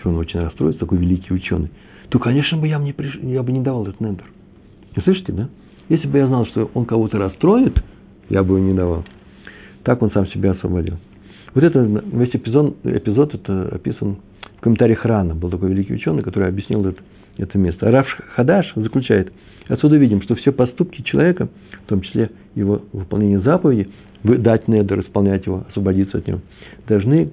[0.00, 1.70] что он очень расстроится, такой великий ученый,
[2.08, 3.18] то, конечно бы, я, мне приш...
[3.22, 4.24] я бы не давал этот недер.
[4.96, 5.48] Вы слышите, да?
[5.88, 7.82] Если бы я знал, что он кого-то расстроит,
[8.28, 9.04] я бы его не давал.
[9.84, 10.96] Так он сам себя освободил.
[11.54, 14.18] Вот это, весь эпизод, эпизод это описан
[14.58, 15.34] в комментариях Рана.
[15.34, 17.00] Был такой великий ученый, который объяснил это,
[17.40, 17.88] это место.
[17.88, 19.32] А Раф Хадаш заключает,
[19.68, 21.48] отсюда видим, что все поступки человека,
[21.84, 23.88] в том числе его выполнение заповеди,
[24.22, 26.40] дать недер, исполнять его, освободиться от него,
[26.86, 27.30] должны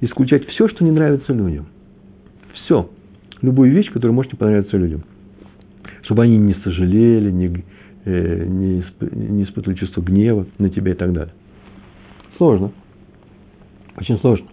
[0.00, 1.66] исключать все, что не нравится людям.
[2.54, 2.88] Все.
[3.40, 5.02] Любую вещь, которая может не понравиться людям.
[6.02, 7.64] Чтобы они не сожалели, не,
[8.04, 11.34] э, не, исп, не испытывали чувство гнева на тебя и так далее.
[12.36, 12.72] Сложно.
[13.96, 14.46] Очень сложно.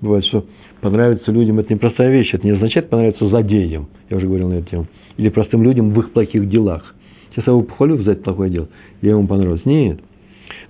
[0.00, 0.44] Бывает, что
[0.80, 4.68] понравится людям, это непростая вещь, это не означает понравиться злодеям, я уже говорил на эту
[4.68, 4.86] тему,
[5.16, 6.94] или простым людям в их плохих делах.
[7.30, 8.68] Сейчас я его похвалю за это плохое дело,
[9.00, 9.66] я ему понравился.
[9.66, 10.00] Нет.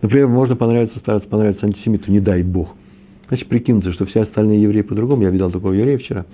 [0.00, 2.74] Например, можно понравиться, стараться понравиться антисемиту, не дай бог.
[3.28, 5.22] Значит, прикинуться, что все остальные евреи по-другому.
[5.22, 6.24] Я видел такого еврея вчера,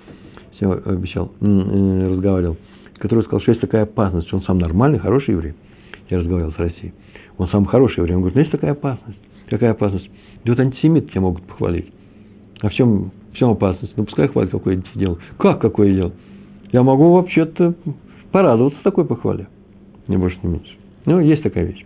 [0.55, 2.57] все обещал, э, разговаривал,
[2.99, 5.53] который сказал, что есть такая опасность, что он сам нормальный, хороший еврей.
[6.09, 6.93] Я разговаривал с Россией.
[7.37, 8.15] Он сам хороший еврей.
[8.15, 9.19] Он говорит, ну есть такая опасность.
[9.47, 10.09] Какая опасность?
[10.45, 11.87] Да вот антисемиты тебя могут похвалить.
[12.61, 13.93] А в чем, в чем опасность?
[13.95, 15.17] Ну, пускай хвалит, какое я делал.
[15.37, 16.11] Как какое дело?
[16.71, 17.73] Я могу вообще-то
[18.31, 19.47] порадоваться такой похвале.
[20.07, 20.71] Не больше, не меньше.
[21.05, 21.85] Ну, есть такая вещь.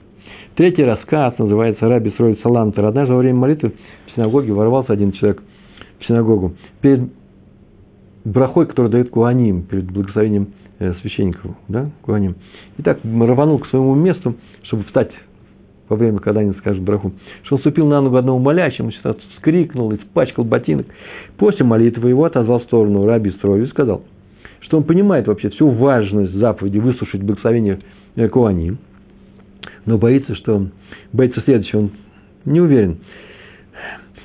[0.55, 2.85] Третий рассказ называется «Раби строит салантер».
[2.85, 3.73] Однажды во время молитвы
[4.07, 5.41] в синагоге ворвался один человек
[5.99, 6.53] в синагогу.
[6.81, 7.09] Перед
[8.25, 12.35] брахой, который дает Куаним, перед благословением э, священников, да, Куаним.
[12.77, 15.11] И так рванул к своему месту, чтобы встать
[15.89, 17.13] во время, когда они скажут браху,
[17.43, 20.87] что он ступил на ногу одному молящему, что вскрикнул, испачкал ботинок.
[21.37, 24.03] После молитвы его отозвал в сторону раби Строю и сказал,
[24.63, 27.79] что он понимает вообще всю важность заповеди выслушать благословение
[28.31, 28.77] Куани,
[29.85, 30.67] но боится, что
[31.11, 31.91] боится следующего, он
[32.45, 32.99] не уверен.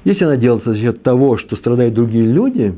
[0.05, 2.75] Если она делается за счет того, что страдают другие люди,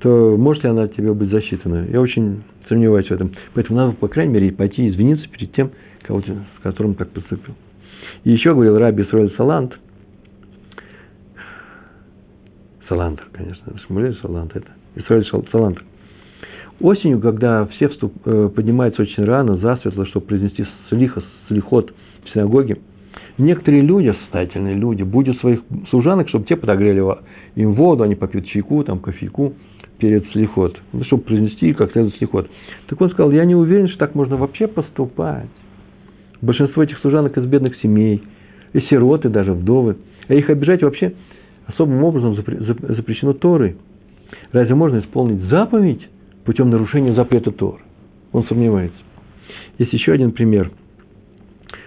[0.00, 1.86] то может ли она от тебя быть засчитана?
[1.90, 3.32] Я очень сомневаюсь в этом.
[3.54, 5.72] Поэтому надо, по крайней мере, пойти извиниться перед тем,
[6.02, 7.54] кого-то, с которым так поступил.
[8.24, 9.78] И еще говорил Раби Исраиль Салант,
[12.88, 15.84] Салантер, конечно, Шмулель Салант, это Исраиль Салантер.
[16.80, 21.92] Осенью, когда все вступ, э, поднимаются очень рано, засветло, чтобы произнести слиха, слихот
[22.24, 22.78] в синагоге,
[23.36, 25.60] некоторые люди, состоятельные люди, будут своих
[25.90, 27.04] служанок, чтобы те подогрели
[27.54, 29.52] им воду, они попьют чайку, там, кофейку
[29.98, 32.48] перед слихот, ну, чтобы произнести как следует слихот.
[32.86, 35.48] Так он сказал, я не уверен, что так можно вообще поступать.
[36.40, 38.22] Большинство этих служанок из бедных семей,
[38.72, 39.96] и сироты, даже вдовы.
[40.28, 41.12] А их обижать вообще
[41.66, 43.76] особым образом запрещено Торой.
[44.52, 46.08] Разве можно исполнить заповедь
[46.44, 47.82] путем нарушения запрета Торы?
[48.32, 48.98] Он сомневается.
[49.78, 50.70] Есть еще один пример.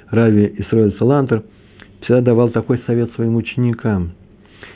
[0.09, 1.43] Рави Исраиль Салантер
[2.01, 4.11] всегда давал такой совет своим ученикам.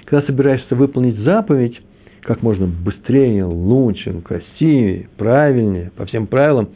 [0.05, 1.79] Когда собираешься выполнить заповедь,
[2.21, 6.69] как можно быстрее, лучше, красивее, правильнее, по всем правилам,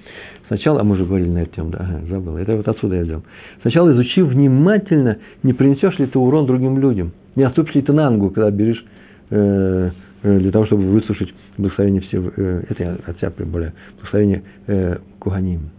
[0.52, 3.04] Сначала, а мы уже говорили на эту тему, да, ага, забыл, это вот отсюда я
[3.04, 3.24] взял.
[3.62, 8.10] Сначала изучи внимательно, не принесешь ли ты урон другим людям, не оступишь ли ты на
[8.10, 8.84] ногу, когда берешь
[9.30, 9.92] э,
[10.24, 15.70] для того, чтобы выслушать благословение все, э, это я от себя прибавляю, благословение э, Куганим.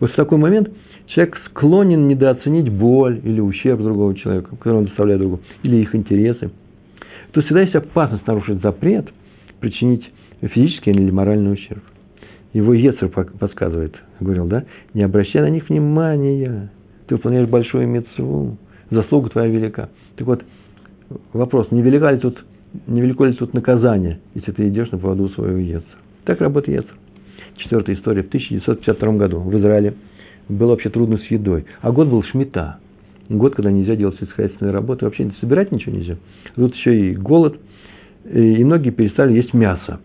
[0.00, 0.70] Вот в такой момент
[1.06, 6.50] человек склонен недооценить боль или ущерб другого человека, который он доставляет другу, или их интересы.
[7.32, 9.08] То всегда есть опасность нарушить запрет,
[9.60, 10.10] причинить
[10.40, 11.82] физический или моральный ущерб
[12.56, 14.64] его Ецер подсказывает, говорил, да,
[14.94, 16.70] не обращай на них внимания,
[17.06, 18.56] ты выполняешь большую мецву,
[18.90, 19.90] заслуга твоя велика.
[20.16, 20.42] Так вот,
[21.34, 22.42] вопрос, не велика ли тут,
[22.86, 25.84] не велико ли тут наказание, если ты идешь на поводу своего Ецера?
[26.24, 26.96] Так работает Ецер.
[27.56, 28.22] Четвертая история.
[28.22, 29.94] В 1952 году в Израиле
[30.48, 31.64] было вообще трудно с едой.
[31.80, 32.78] А год был шмита.
[33.28, 36.16] Год, когда нельзя делать сельскохозяйственные работы, вообще собирать ничего нельзя.
[36.54, 37.58] Тут еще и голод,
[38.24, 40.00] и многие перестали есть мясо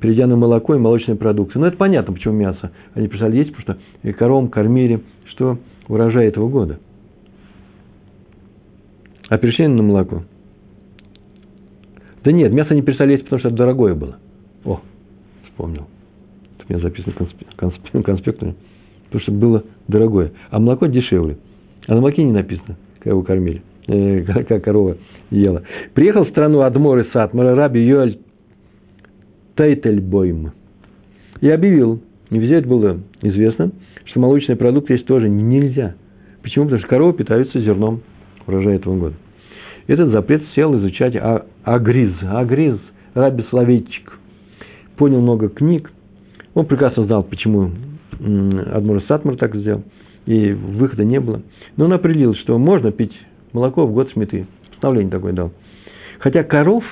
[0.00, 1.58] перейдя на молоко и молочные продукты.
[1.58, 6.48] Но это понятно, почему мясо они перестали есть, потому что коровам кормили, что урожай этого
[6.48, 6.78] года.
[9.28, 10.22] А перешли на молоко.
[12.26, 14.16] Да нет, мясо не перестали есть, потому что это дорогое было.
[14.64, 14.80] О,
[15.44, 15.86] вспомнил.
[16.58, 17.14] Это у меня записано
[17.54, 18.02] конспектами.
[18.02, 20.32] Конспект, потому что было дорогое.
[20.50, 21.38] А молоко дешевле.
[21.86, 24.96] А на молоке не написано, как его кормили, э, как корова
[25.30, 25.62] ела.
[25.94, 28.18] Приехал в страну Адмор и Сатмара, раби Йоэль
[29.56, 30.50] Тейтельбойм.
[31.40, 33.70] И объявил, и везде это было известно,
[34.04, 35.94] что молочный продукт есть тоже нельзя.
[36.42, 36.64] Почему?
[36.64, 38.00] Потому что коровы питаются зерном
[38.48, 39.14] урожая этого года.
[39.86, 42.12] Этот запрет сел изучать а, Агриз.
[42.22, 42.78] Агриз,
[43.14, 44.18] Раби Словечик.
[44.96, 45.92] Понял много книг.
[46.54, 47.70] Он прекрасно знал, почему
[48.18, 49.84] Адмур Сатмар так сделал.
[50.26, 51.42] И выхода не было.
[51.76, 53.12] Но он определил, что можно пить
[53.52, 54.46] молоко в год шмиты.
[54.70, 55.52] Постановление такое дал.
[56.18, 56.84] Хотя коров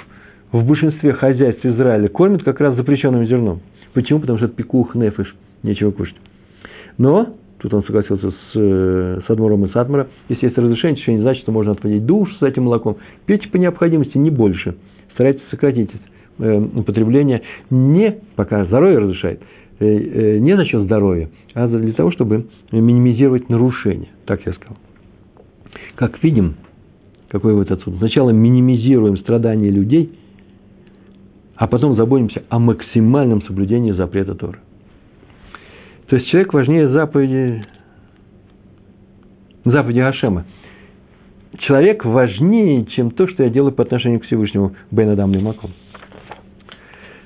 [0.52, 3.60] в большинстве хозяйств Израиля кормят как раз запрещенным зерном.
[3.92, 4.20] Почему?
[4.20, 6.16] Потому что это пикух нефиш, нечего кушать.
[6.96, 7.34] Но,
[7.64, 11.44] тут он согласился с, э, с Адмуром и Садмара, если есть разрешение, еще не значит,
[11.44, 12.98] что можно отводить душ с этим молоком.
[13.24, 14.76] Пейте по необходимости, не больше.
[15.14, 15.90] Старайтесь сократить
[16.40, 17.40] э, употребление
[17.70, 19.40] не пока здоровье разрешает,
[19.80, 24.08] э, э, не за счет здоровья, а для того, чтобы минимизировать нарушения.
[24.26, 24.76] Так я сказал.
[25.94, 26.56] Как видим,
[27.30, 27.96] какой вот отсюда.
[27.96, 30.12] Сначала минимизируем страдания людей,
[31.56, 34.58] а потом заботимся о максимальном соблюдении запрета Тора.
[36.14, 37.64] То есть человек важнее заповеди,
[39.64, 40.44] заповеди Ашема.
[41.58, 45.72] Человек важнее, чем то, что я делаю по отношению к Всевышнему Бен Адам Лимаком.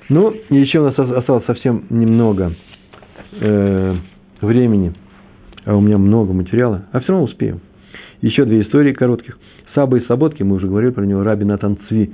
[0.09, 2.55] Ну, еще у нас осталось совсем немного
[3.39, 3.95] э,
[4.41, 4.95] времени,
[5.65, 7.59] а у меня много материала, а все равно успеем.
[8.21, 9.37] Еще две истории коротких.
[9.75, 12.11] Саба и Саботки, мы уже говорили про него, Раби Натан Цви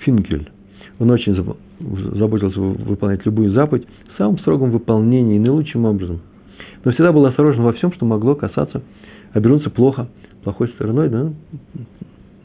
[0.00, 0.50] Финкель.
[0.98, 6.20] Он очень заботился выполнять любую заповедь в самом строгом выполнении и наилучшим образом.
[6.84, 8.82] Но всегда был осторожен во всем, что могло касаться,
[9.32, 10.08] обернуться плохо,
[10.42, 11.32] плохой стороной, да,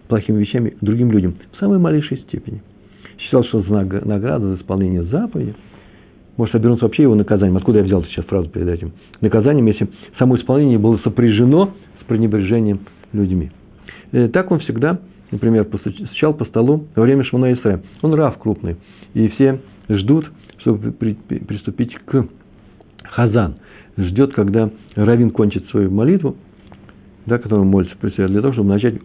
[0.07, 2.61] плохими вещами другим людям в самой малейшей степени.
[3.17, 5.55] Считал, что награда за исполнение заповеди
[6.37, 7.57] может обернуться вообще его наказанием.
[7.57, 8.91] Откуда я взял сейчас фразу перед этим?
[9.21, 9.87] Наказанием, если
[10.17, 12.81] само исполнение было сопряжено с пренебрежением
[13.13, 13.51] людьми.
[14.11, 14.99] Э, так он всегда,
[15.33, 17.81] например, постучал по столу во время Шмона Исре.
[18.01, 18.77] Он рав крупный.
[19.15, 19.59] И все
[19.89, 22.27] ждут, чтобы приступить к
[23.03, 23.55] хазан.
[23.97, 26.35] Ждет, когда равин кончит свою молитву,
[27.25, 28.95] да, которую молится при для того, чтобы начать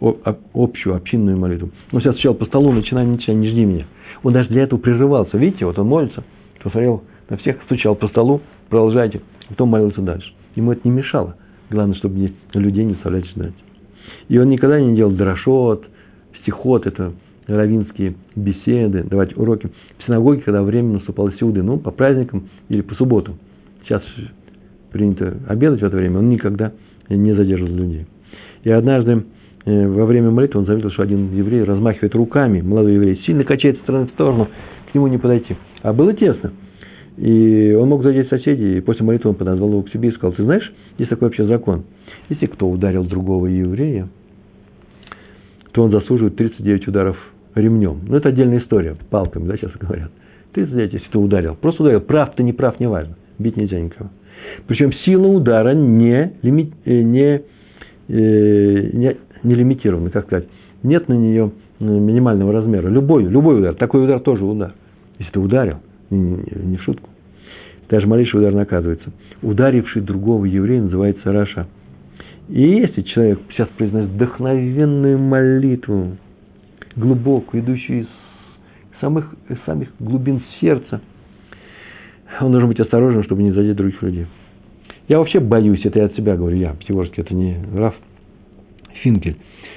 [0.55, 1.71] общую общинную молитву.
[1.93, 3.87] Он сейчас стучал по столу, начинай, начинай, не жди меня.
[4.23, 5.39] Он даже для этого прерывался.
[5.39, 6.25] Видите, вот он молится,
[6.63, 10.33] посмотрел на всех, стучал по столу, продолжайте, потом молился дальше.
[10.57, 11.37] Ему это не мешало.
[11.71, 13.55] Главное, чтобы людей не заставлять ждать.
[14.29, 15.85] И он никогда не делал дрошот,
[16.43, 17.13] стихот, это
[17.47, 22.95] равинские беседы, давать уроки в синагоге, когда время наступало сюды, ну, по праздникам или по
[22.95, 23.37] субботу.
[23.85, 24.03] Сейчас
[24.93, 26.73] принято обедать в это время, он никогда
[27.09, 28.07] не задерживал людей.
[28.65, 29.25] И однажды
[29.65, 33.79] э, во время молитвы он заметил, что один еврей размахивает руками, молодой еврей, сильно качает
[33.79, 34.49] стороны в сторону,
[34.91, 35.57] к нему не подойти.
[35.83, 36.53] А было тесно.
[37.17, 40.33] И он мог задеть соседей, и после молитвы он подозвал его к себе и сказал,
[40.35, 41.85] ты знаешь, есть такой вообще закон.
[42.29, 44.09] Если кто ударил другого еврея,
[45.79, 47.17] то он заслуживает 39 ударов
[47.55, 48.01] ремнем.
[48.09, 50.11] Ну, это отдельная история, палками, да, сейчас говорят.
[50.55, 51.55] 39, если ты ударил.
[51.55, 52.01] Просто ударил.
[52.01, 53.15] Прав ты, не прав, не важно.
[53.39, 54.11] Бить нельзя никого.
[54.67, 57.43] Причем сила удара не, лими, э, не,
[58.09, 60.49] э, не, не лимитирована, как сказать.
[60.83, 62.89] Нет на нее э, минимального размера.
[62.89, 63.77] Любой, любой удар.
[63.77, 64.73] Такой удар тоже удар.
[65.21, 65.77] Если ты ударил,
[66.11, 67.09] не, не в шутку.
[67.89, 69.13] Даже малейший удар наказывается.
[69.43, 71.69] Ударивший другого еврея называется Раша.
[72.49, 76.17] И если человек сейчас произносит вдохновенную молитву,
[76.97, 78.09] глубокую, идущую из
[79.01, 81.03] самых, из самых глубин сердца,
[82.41, 84.27] он должен быть осторожен, чтобы не задеть других людей.
[85.09, 87.95] Я вообще боюсь, это я от себя говорю, я, Пятигорский, это не Раф
[89.03, 89.37] Финкель,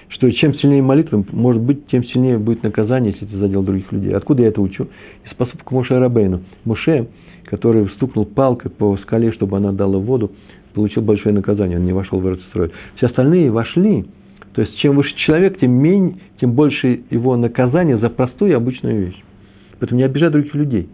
[0.09, 4.13] что чем сильнее молитва, может быть, тем сильнее будет наказание, если ты задел других людей.
[4.13, 4.87] Откуда я это учу?
[5.25, 6.41] Из поступка Моше Рабейну.
[6.65, 7.07] Моше,
[7.45, 10.31] который стукнул палкой по скале, чтобы она дала воду,
[10.73, 12.71] получил большое наказание, он не вошел в Эрцестрой.
[12.95, 14.05] Все остальные вошли.
[14.53, 19.07] То есть, чем выше человек, тем, менее, тем больше его наказание за простую и обычную
[19.07, 19.23] вещь.
[19.79, 20.89] Поэтому не обижай других людей.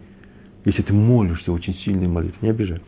[0.64, 2.80] Если ты молишься очень сильной молитвой, не обижай.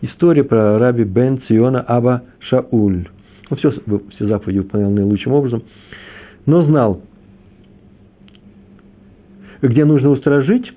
[0.00, 3.08] История про раби Бен Циона Аба Шауль.
[3.50, 3.70] Он все,
[4.16, 5.62] все заповеди выполнял наилучшим образом,
[6.44, 7.02] но знал,
[9.62, 10.72] где нужно устражить,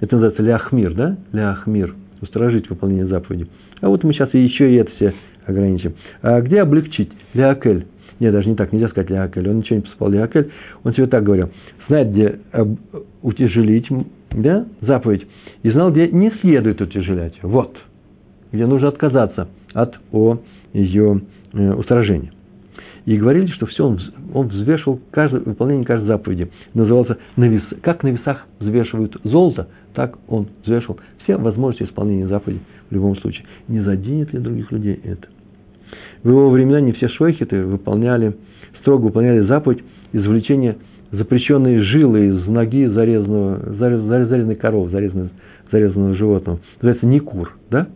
[0.00, 1.16] это называется ляхмир, да?
[1.32, 3.46] Ляхмир, устражить выполнение заповеди–
[3.80, 5.14] а вот мы сейчас еще и это все
[5.46, 5.94] ограничим.
[6.22, 7.10] А где облегчить?
[7.34, 7.86] Леакель.
[8.20, 9.48] Нет, даже не так, нельзя сказать Леакель.
[9.48, 10.50] Он ничего не посыпал Леакель.
[10.82, 11.50] Он себе так говорил.
[11.86, 12.38] Знает, где
[13.22, 13.86] утяжелить
[14.30, 15.26] да, заповедь.
[15.62, 17.34] И знал, где не следует утяжелять.
[17.42, 17.76] Вот.
[18.52, 20.38] Где нужно отказаться от о
[20.72, 21.22] ее
[21.52, 22.32] э, устражения.
[23.04, 24.00] И говорили, что все, он,
[24.34, 26.50] он взвешивал каждое, выполнение каждой заповеди.
[26.74, 32.62] Назывался на вес, как на весах взвешивают золото, так он взвешивал все возможности исполнения заповедей
[32.88, 33.44] в любом случае.
[33.68, 35.28] Не заденет ли других людей это?
[36.22, 38.36] В его времена не все швейхеты выполняли,
[38.80, 39.82] строго выполняли заповедь
[40.12, 40.76] извлечения
[41.10, 45.30] запрещенные жилы из ноги зарезанного, зарезанной коровы, зарезанного,
[45.72, 46.60] зарезанного животного.
[46.76, 47.88] Называется никур, да?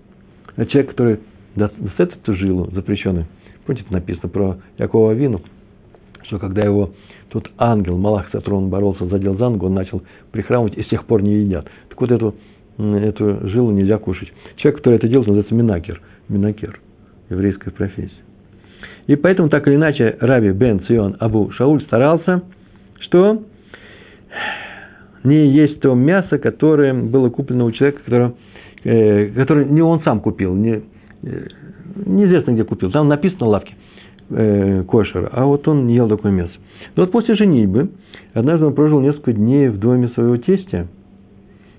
[0.57, 1.21] А человек, который
[1.55, 3.27] достает эту жилу запрещенную,
[3.67, 5.43] помните, написано про Якова Вину,
[6.25, 6.93] что когда его
[7.29, 11.23] тот ангел, Малах Сатрон, боролся, задел за ногу, он начал прихрамывать и с тех пор
[11.23, 11.67] не едят.
[11.89, 12.35] Так вот эту,
[12.79, 14.33] эту жилу нельзя кушать.
[14.57, 16.01] Человек, который это делает, называется минакер.
[16.29, 16.81] Минакер.
[17.31, 18.11] Еврейская профессия.
[19.07, 22.43] И поэтому, так или иначе, Раби Бен Цион Абу Шауль старался,
[23.01, 23.43] что
[25.25, 28.35] не есть то мясо, которое было куплено у человека, которое,
[28.85, 30.83] э, которое не он сам купил, не,
[31.23, 31.47] э,
[32.07, 32.91] неизвестно где купил.
[32.91, 33.75] Там написано на лавке
[34.31, 36.53] э, кошер, а вот он ел такое мясо.
[36.97, 37.91] Но вот после женитьбы,
[38.35, 40.89] однажды он прожил несколько дней в доме своего тестя,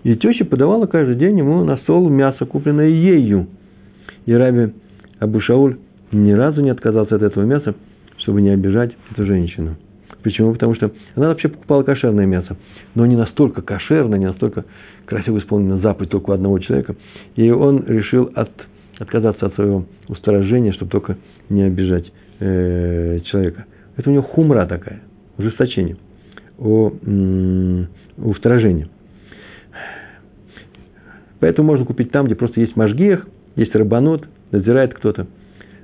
[0.04, 3.48] и теща подавала каждый день ему на стол мясо, купленное ею.
[4.26, 4.74] И Раби
[5.20, 5.78] Абушауль
[6.12, 7.76] ни разу не отказался от этого мяса,
[8.18, 9.76] чтобы не обижать эту женщину.
[10.24, 10.54] Почему?
[10.54, 12.56] Потому что она вообще покупала кошерное мясо,
[12.96, 14.66] но не настолько кошерное, не настолько
[15.06, 16.96] красиво исполнена заповедь только у одного человека.
[17.36, 18.52] И он решил от,
[19.00, 21.18] отказаться от своего устражения, чтобы только
[21.50, 23.66] не обижать э, человека.
[23.98, 25.02] Это у него хумра такая,
[25.38, 25.98] ужесточение,
[26.58, 27.88] о, м-
[28.18, 28.88] устражение.
[31.44, 33.28] Поэтому можно купить там, где просто есть мажгех,
[33.58, 35.28] есть рабанот, надзирает кто-то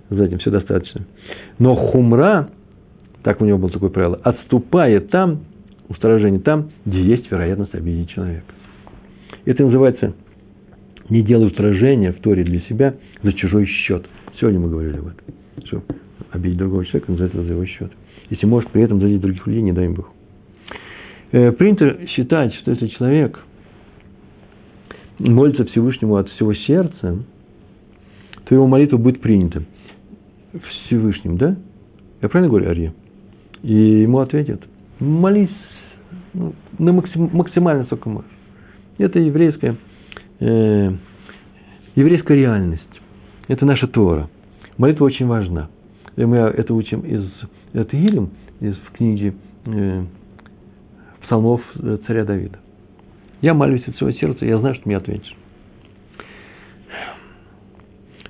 [0.10, 1.02] за этим, все достаточно.
[1.58, 2.48] Но хумра,
[3.24, 5.42] так у него было такое правило, отступает там,
[5.90, 8.46] устражение там, где есть вероятность обидеть человека.
[9.44, 10.14] Это называется
[11.10, 14.06] не делай устражения в Торе для себя за чужой счет.
[14.40, 15.66] Сегодня мы говорили об этом.
[15.66, 15.84] Что
[16.32, 17.92] обидеть другого человека называется за его счет.
[18.30, 20.10] Если может при этом задеть других людей, не дай им Бог.
[21.34, 23.38] Э, принято считать, что если человек
[25.20, 27.24] молится Всевышнему от всего сердца,
[28.46, 29.64] то его молитва будет принята.
[30.86, 31.56] Всевышним, да?
[32.22, 32.94] Я правильно говорю, Арье?
[33.62, 34.64] И ему ответят,
[35.00, 35.50] молись
[36.34, 38.30] ну, на максим, максимально, сколько можешь.
[38.98, 39.76] Это еврейская,
[40.40, 40.92] э,
[41.96, 42.84] еврейская реальность.
[43.48, 44.30] Это наша Тора.
[44.78, 45.70] Молитва очень важна.
[46.16, 47.26] И мы это учим из
[47.74, 49.34] это Илем, из книги
[49.66, 50.04] э,
[51.22, 51.62] псалмов
[52.08, 52.60] царя Давида.
[53.42, 55.36] Я молюсь от всего сердца, я знаю, что мне ответишь.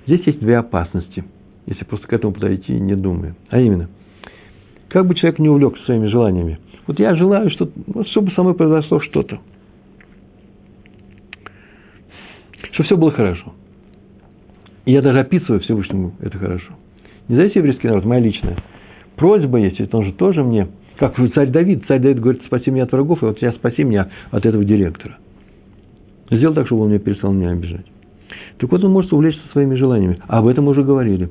[0.05, 1.23] Здесь есть две опасности,
[1.65, 3.35] если просто к этому подойти, не думая.
[3.49, 3.89] А именно,
[4.87, 6.59] как бы человек не увлекся своими желаниями.
[6.87, 9.39] Вот я желаю, что, вот, чтобы со мной произошло что-то.
[12.71, 13.53] Чтобы все было хорошо.
[14.85, 16.73] И я даже описываю Всевышнему это хорошо.
[17.27, 18.57] Не за еврейский народ, моя личная.
[19.15, 20.67] Просьба есть, ведь он же тоже мне,
[20.99, 21.85] как царь Давид.
[21.87, 25.17] Царь Давид говорит, спаси меня от врагов, и вот я спаси меня от этого директора.
[26.29, 27.85] Сделал так, чтобы он меня перестал меня обижать.
[28.57, 30.19] Так вот, он может увлечься своими желаниями.
[30.27, 31.29] Об этом уже говорили.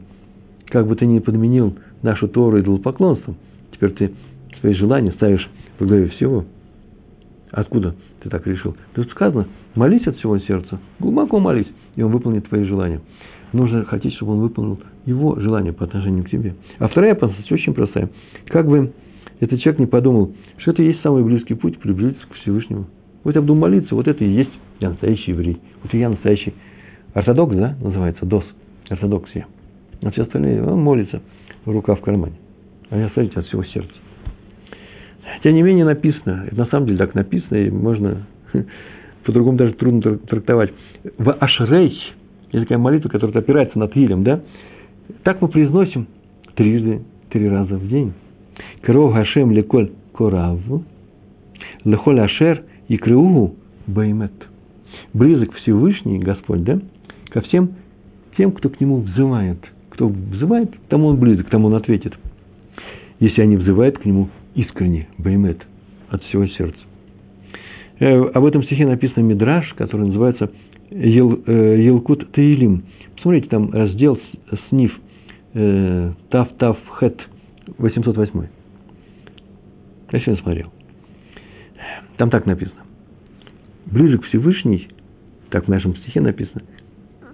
[0.66, 3.36] Как бы ты ни подменил нашу Тору идолопоклонством,
[3.72, 4.12] теперь ты
[4.60, 5.46] свои желания ставишь
[5.78, 6.46] во главе всего.
[7.50, 8.74] Откуда ты так решил?
[8.94, 13.00] Тут сказано, молись от всего сердца, глубоко молись, и он выполнит твои желания.
[13.52, 16.54] Нужно хотеть, чтобы он выполнил его желание по отношению к тебе.
[16.78, 18.10] А вторая опасность очень простая.
[18.46, 18.92] Как бы
[19.40, 22.86] этот человек не подумал, что это и есть самый близкий путь приблизиться к Всевышнему.
[23.24, 25.58] Вот я буду молиться, вот это и есть я настоящий еврей.
[25.82, 26.54] Вот я настоящий
[27.14, 28.44] Ортодокс, да, называется, ДОС,
[28.88, 29.46] ортодоксия.
[30.02, 31.20] А все остальные, он молится,
[31.64, 32.34] рука в кармане.
[32.90, 33.92] А я, смотрите, от всего сердца.
[35.42, 38.26] Тем не менее написано, это на самом деле так написано, и можно
[39.24, 40.72] по-другому даже трудно трактовать.
[41.18, 41.98] В Ашрей,
[42.52, 44.40] есть такая молитва, которая опирается над Илем, да?
[45.22, 46.06] Так мы произносим
[46.54, 48.12] трижды, три раза в день.
[48.82, 50.84] Кров Хашем леколь кораву,
[51.84, 53.54] лехоль ашер и крыугу
[53.86, 54.32] баймет.
[55.12, 56.80] Близок Всевышний Господь, да?
[57.30, 57.70] ко всем
[58.36, 59.58] тем, кто к нему взывает.
[59.90, 62.14] Кто взывает, тому он близок, тому он ответит.
[63.20, 65.66] Если они взывают к нему искренне, баймет,
[66.08, 66.78] от всего сердца.
[67.98, 70.50] Э, об этом стихе написано Мидраш, который называется
[70.90, 72.84] Ел, э, Елкут Таилим.
[73.16, 74.18] Посмотрите, там раздел
[74.68, 74.92] сниф
[75.54, 77.20] э, Тав Тав Хет
[77.78, 78.57] 808.
[80.12, 80.72] Я сегодня смотрел.
[82.16, 82.82] Там так написано.
[83.86, 84.88] Ближе к Всевышней,
[85.50, 86.62] так в нашем стихе написано–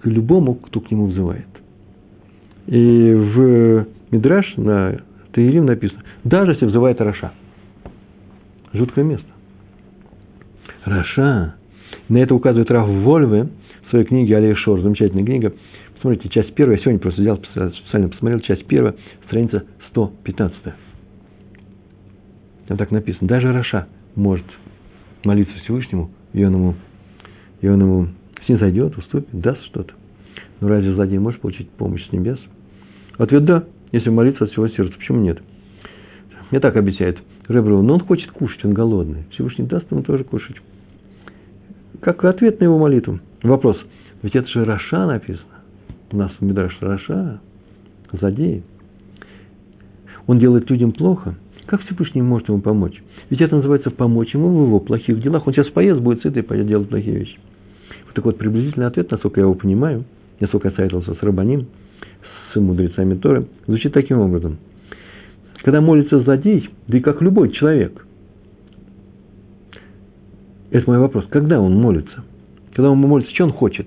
[0.05, 1.47] к любому, кто к нему взывает.
[2.67, 5.01] И в Мидраш на
[5.33, 7.33] Таирим написано, даже если взывает Раша.
[8.75, 9.27] Жуткое место.
[10.85, 11.55] Раша.
[12.11, 13.49] На это указывает Раф Вольве
[13.87, 15.55] в своей книге Алия Шор, замечательная книга.
[15.95, 18.95] Посмотрите, часть первая, я сегодня просто взял, специально посмотрел, часть первая,
[19.27, 20.55] страница 115.
[22.67, 24.47] Там так написано, даже Раша может
[25.25, 26.75] молиться Всевышнему, и он ему,
[27.61, 28.09] и он ему
[28.47, 29.93] снизойдет, уступит, даст что-то.
[30.61, 32.39] Но разве злодей может получить помощь с небес?
[33.19, 34.97] Ответ– да, если молиться от всего сердца.
[34.97, 35.43] Почему нет?
[36.51, 39.25] Мне так обещает Реброва, но он хочет кушать, он голодный.
[39.31, 40.57] Всевышний даст ему тоже кушать.
[42.01, 43.21] Как ответ на его молитву.
[43.43, 43.79] Вопрос.
[44.23, 45.45] Ведь это же רשע написано.
[46.11, 47.41] У нас в Мидраш רשע.
[48.13, 48.63] Злодей.
[50.27, 51.35] Он делает людям плохо.
[51.67, 53.03] Как Всевышний может ему помочь?
[53.31, 55.47] Ведь это называется помочь ему в его плохих делах.
[55.47, 57.39] Он сейчас поест, будет сытый, пойдет делать плохие вещи.
[58.05, 60.05] Вот так вот, приблизительный ответ, насколько я его понимаю,
[60.41, 61.67] насколько я советовался с רבנים,
[62.53, 64.59] с мудрецами Торы, звучит таким образом.
[65.63, 68.07] Когда молится злодей, да и как любой человек,
[70.71, 72.25] это мой вопрос, когда он молится?
[72.75, 73.87] Когда он молится, что он хочет?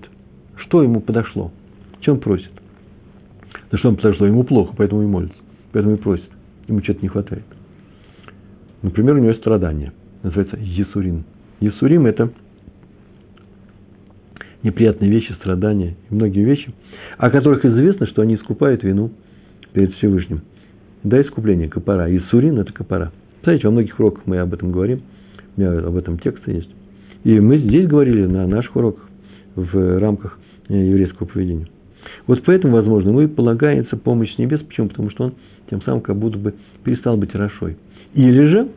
[0.56, 1.52] Что ему подошло?
[2.02, 2.52] Что он просит?
[3.70, 4.26] Да что он подошло?
[4.26, 5.38] Ему плохо, поэтому и молится.
[5.74, 6.30] Поэтому и просит.
[6.68, 7.44] Ему что-то не хватает.
[8.82, 9.94] Например, у него есть страдание.
[10.24, 11.24] Называется Есурин.
[11.60, 12.32] Есурим– это
[14.64, 16.74] неприятные вещи, страдания и многие вещи,
[17.18, 19.12] о которых известно, что они искупают вину
[19.74, 20.42] перед Всевышним.
[21.04, 22.16] Да, искупление, капара.
[22.16, 23.12] Исурин– это капара.
[23.44, 25.02] Знаете, во многих уроках мы об этом говорим,
[25.56, 26.70] у меня об этом тексты есть.
[27.24, 29.08] И мы здесь говорили на наших уроках
[29.56, 31.68] в рамках э, еврейского поведения.
[32.26, 34.60] Вот поэтому, возможно, ему и полагается помощь с небес.
[34.62, 34.90] Почему?
[34.90, 35.34] Потому что он
[35.70, 36.54] тем самым как будто бы
[36.84, 37.78] перестал быть Рашой.
[38.14, 38.70] Или же,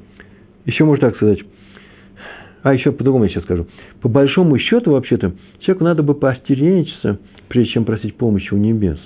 [0.67, 1.41] еще можно так сказать,
[2.63, 3.67] а еще по-другому я сейчас скажу.
[4.03, 7.19] По большому счету, вообще-то, человеку надо бы поостеречься,
[7.49, 8.99] прежде чем просить помощи у небес.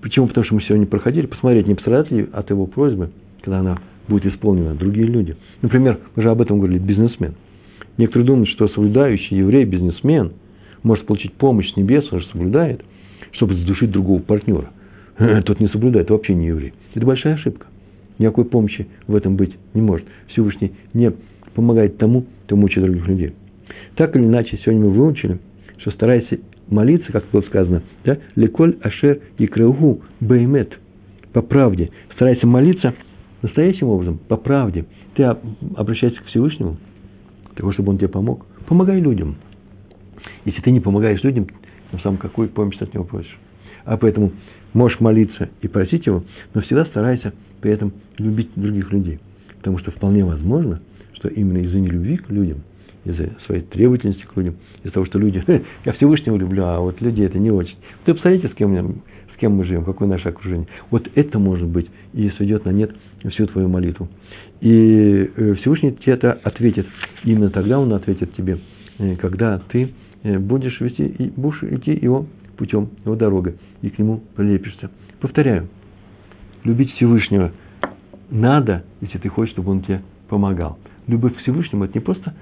[0.00, 0.26] Почему?
[0.26, 3.10] Потому что мы сегодня проходили, посмотреть, не пострадают ли от его просьбы,
[3.42, 3.78] когда она
[4.08, 5.36] будет исполнена другие люди.
[5.60, 7.34] Например, мы же об этом говорили, бизнесмен.
[7.98, 10.32] Некоторые думают, что соблюдающий еврей, бизнесмен,
[10.82, 12.82] может получить помощь с небес, он же соблюдает,
[13.32, 14.70] чтобы задушить другого партнера.
[15.44, 16.72] Тот не соблюдает, вообще не еврей.
[16.94, 17.66] Это большая ошибка.
[18.22, 20.06] Никакой помощи в этом быть не может.
[20.28, 21.12] Всевышний не
[21.54, 23.32] помогает тому, кто мучает других людей.
[23.96, 25.40] Так или иначе, сегодня мы выучили,
[25.78, 30.78] что старайся молиться, как было сказано, да, леколь ашер и крeuгу беймет,
[31.32, 31.90] по правде.
[32.14, 32.94] Старайся молиться
[33.42, 34.84] настоящим образом, по правде.
[35.16, 35.24] Ты
[35.74, 36.76] обращайся к Всевышнему,
[37.56, 38.46] того, чтобы он тебе помог.
[38.68, 39.34] Помогай людям.
[40.44, 41.48] Если ты не помогаешь людям,
[41.90, 43.36] тем самым какую помощь ты от него просишь?
[43.84, 44.30] А поэтому
[44.72, 49.20] можешь молиться и просить его, но всегда старайся при этом любить других людей.
[49.58, 50.80] Потому что вполне возможно,
[51.14, 52.62] что именно из-за нелюбви к людям–
[53.04, 55.42] из-за своей требовательности к людям, из-за того, что люди,
[55.84, 57.76] я Всевышнего люблю, а вот люди это не очень.
[58.06, 59.02] Вы посмотрите, с кем,
[59.34, 60.68] с кем мы живем, какое наше окружение.
[60.90, 62.92] Вот это может быть и сведет на нет
[63.30, 64.08] всю твою молитву.
[64.60, 66.86] И э, Всевышний тебе это ответит.
[67.24, 68.58] Именно тогда он ответит тебе,
[68.98, 69.92] э, когда ты
[70.22, 72.26] э, будешь вести, и будешь идти его
[72.62, 74.88] путем, его дорогой, и к нему прилепишься.
[75.20, 75.66] Повторяю,
[76.62, 77.50] любить Всевышнего
[78.30, 80.78] надо, если ты хочешь, чтобы он тебе помогал.
[81.08, 82.34] Любовь к Всевышнему– это не просто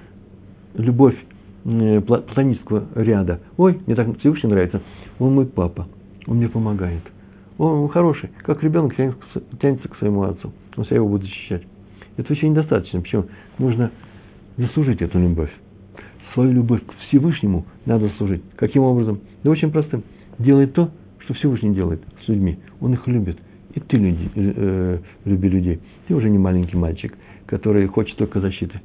[0.75, 1.17] любовь
[1.65, 3.39] э, платонического ряда.
[3.57, 4.79] Ой, мне так Всевышний нравится.
[5.17, 5.87] Он мой папа.
[6.27, 7.01] Он мне помогает.
[7.57, 8.29] Он хороший.
[8.43, 10.53] Как ребенок тянется к своему отцу.
[10.77, 11.63] Он себя его будет защищать.
[12.17, 13.01] Это еще недостаточно.
[13.01, 13.25] Почему?
[13.57, 13.89] Нужно
[14.57, 15.51] заслужить эту любовь.
[16.33, 18.41] Свою любовь к Всевышнему надо заслужить.
[18.55, 19.19] Каким образом?
[19.43, 20.03] Да очень простым.
[20.39, 22.57] Делай то, что Всевышний делает с людьми.
[22.79, 23.37] Он их любит.
[23.73, 25.79] И ты люди, э, э, люби людей.
[26.07, 28.79] Ты уже не маленький мальчик, который хочет только защиты.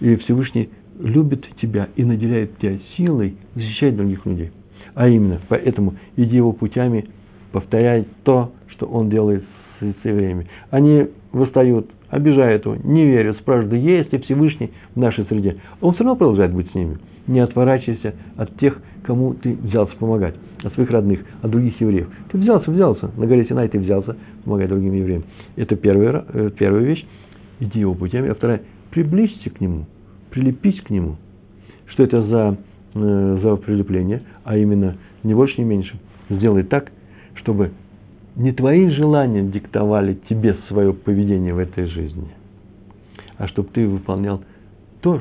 [0.00, 4.50] И Всевышний любит тебя и наделяет тебя силой защищать других людей.
[4.94, 7.06] А именно, поэтому иди его путями,
[7.50, 9.44] повторяй то, что он делает
[9.80, 10.46] с евреями.
[10.70, 15.56] Они восстают, обижают его, не верят, спрашивают, да есть ли Всевышний в нашей среде.
[15.80, 16.98] Он все равно продолжает быть с ними.
[17.26, 22.08] Не отворачивайся от тех, кому ты взялся помогать, от своих родных, от других евреев.
[22.30, 23.10] Ты взялся, взялся.
[23.16, 25.24] На горе Синай ты взялся помогать другим евреям.
[25.56, 27.06] Это первая, э, первая вещь.
[27.60, 28.28] Иди его путями.
[28.28, 29.86] А вторая, приблизься к нему–
[30.32, 31.16] прилепись к нему.
[31.86, 32.56] Что это за,
[32.94, 34.22] э, за прилепление?
[34.44, 35.94] А именно, не больше, не меньше.
[36.28, 36.90] Сделай так,
[37.34, 37.70] чтобы
[38.36, 42.28] не твои желания диктовали тебе свое поведение в этой жизни,
[43.36, 44.42] а чтобы ты выполнял
[45.00, 45.20] то,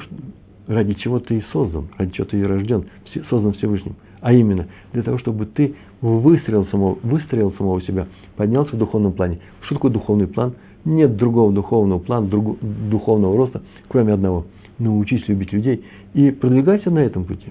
[0.67, 2.85] ради чего ты и создан, ради чего ты и рожден,
[3.29, 3.95] создан Всевышним.
[4.21, 9.39] А именно, для того, чтобы ты выстроил самого, выстроил самого себя, поднялся в духовном плане.
[9.61, 10.53] Что такое духовный план?
[10.85, 14.45] Нет другого духовного плана, друг, духовного роста, кроме одного–
[14.81, 15.83] научись любить людей
[16.13, 17.47] и продвигайся на этом пути.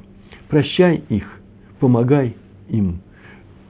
[0.48, 1.24] Прощай их,
[1.78, 2.36] помогай
[2.68, 3.00] им,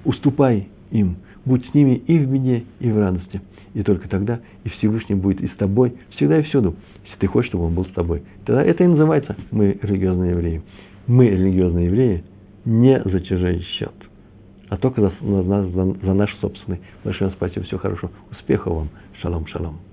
[0.04, 3.40] уступай им, будь с ними и в беде, и в радости.
[3.74, 6.74] И только тогда и Всевышний будет и с тобой всегда и всюду,
[7.04, 8.22] если ты хочешь, чтобы он был с тобой.
[8.44, 10.62] Тогда это и называется мы религиозные евреи.
[11.06, 12.24] Мы религиозные евреи
[12.64, 13.94] не за чужой счет,
[14.68, 16.80] а только за, за, за, за наш собственный.
[17.04, 18.10] Большое спасибо, всего хорошего.
[18.30, 18.88] Успехов вам.
[19.20, 19.89] Шалом, шалом.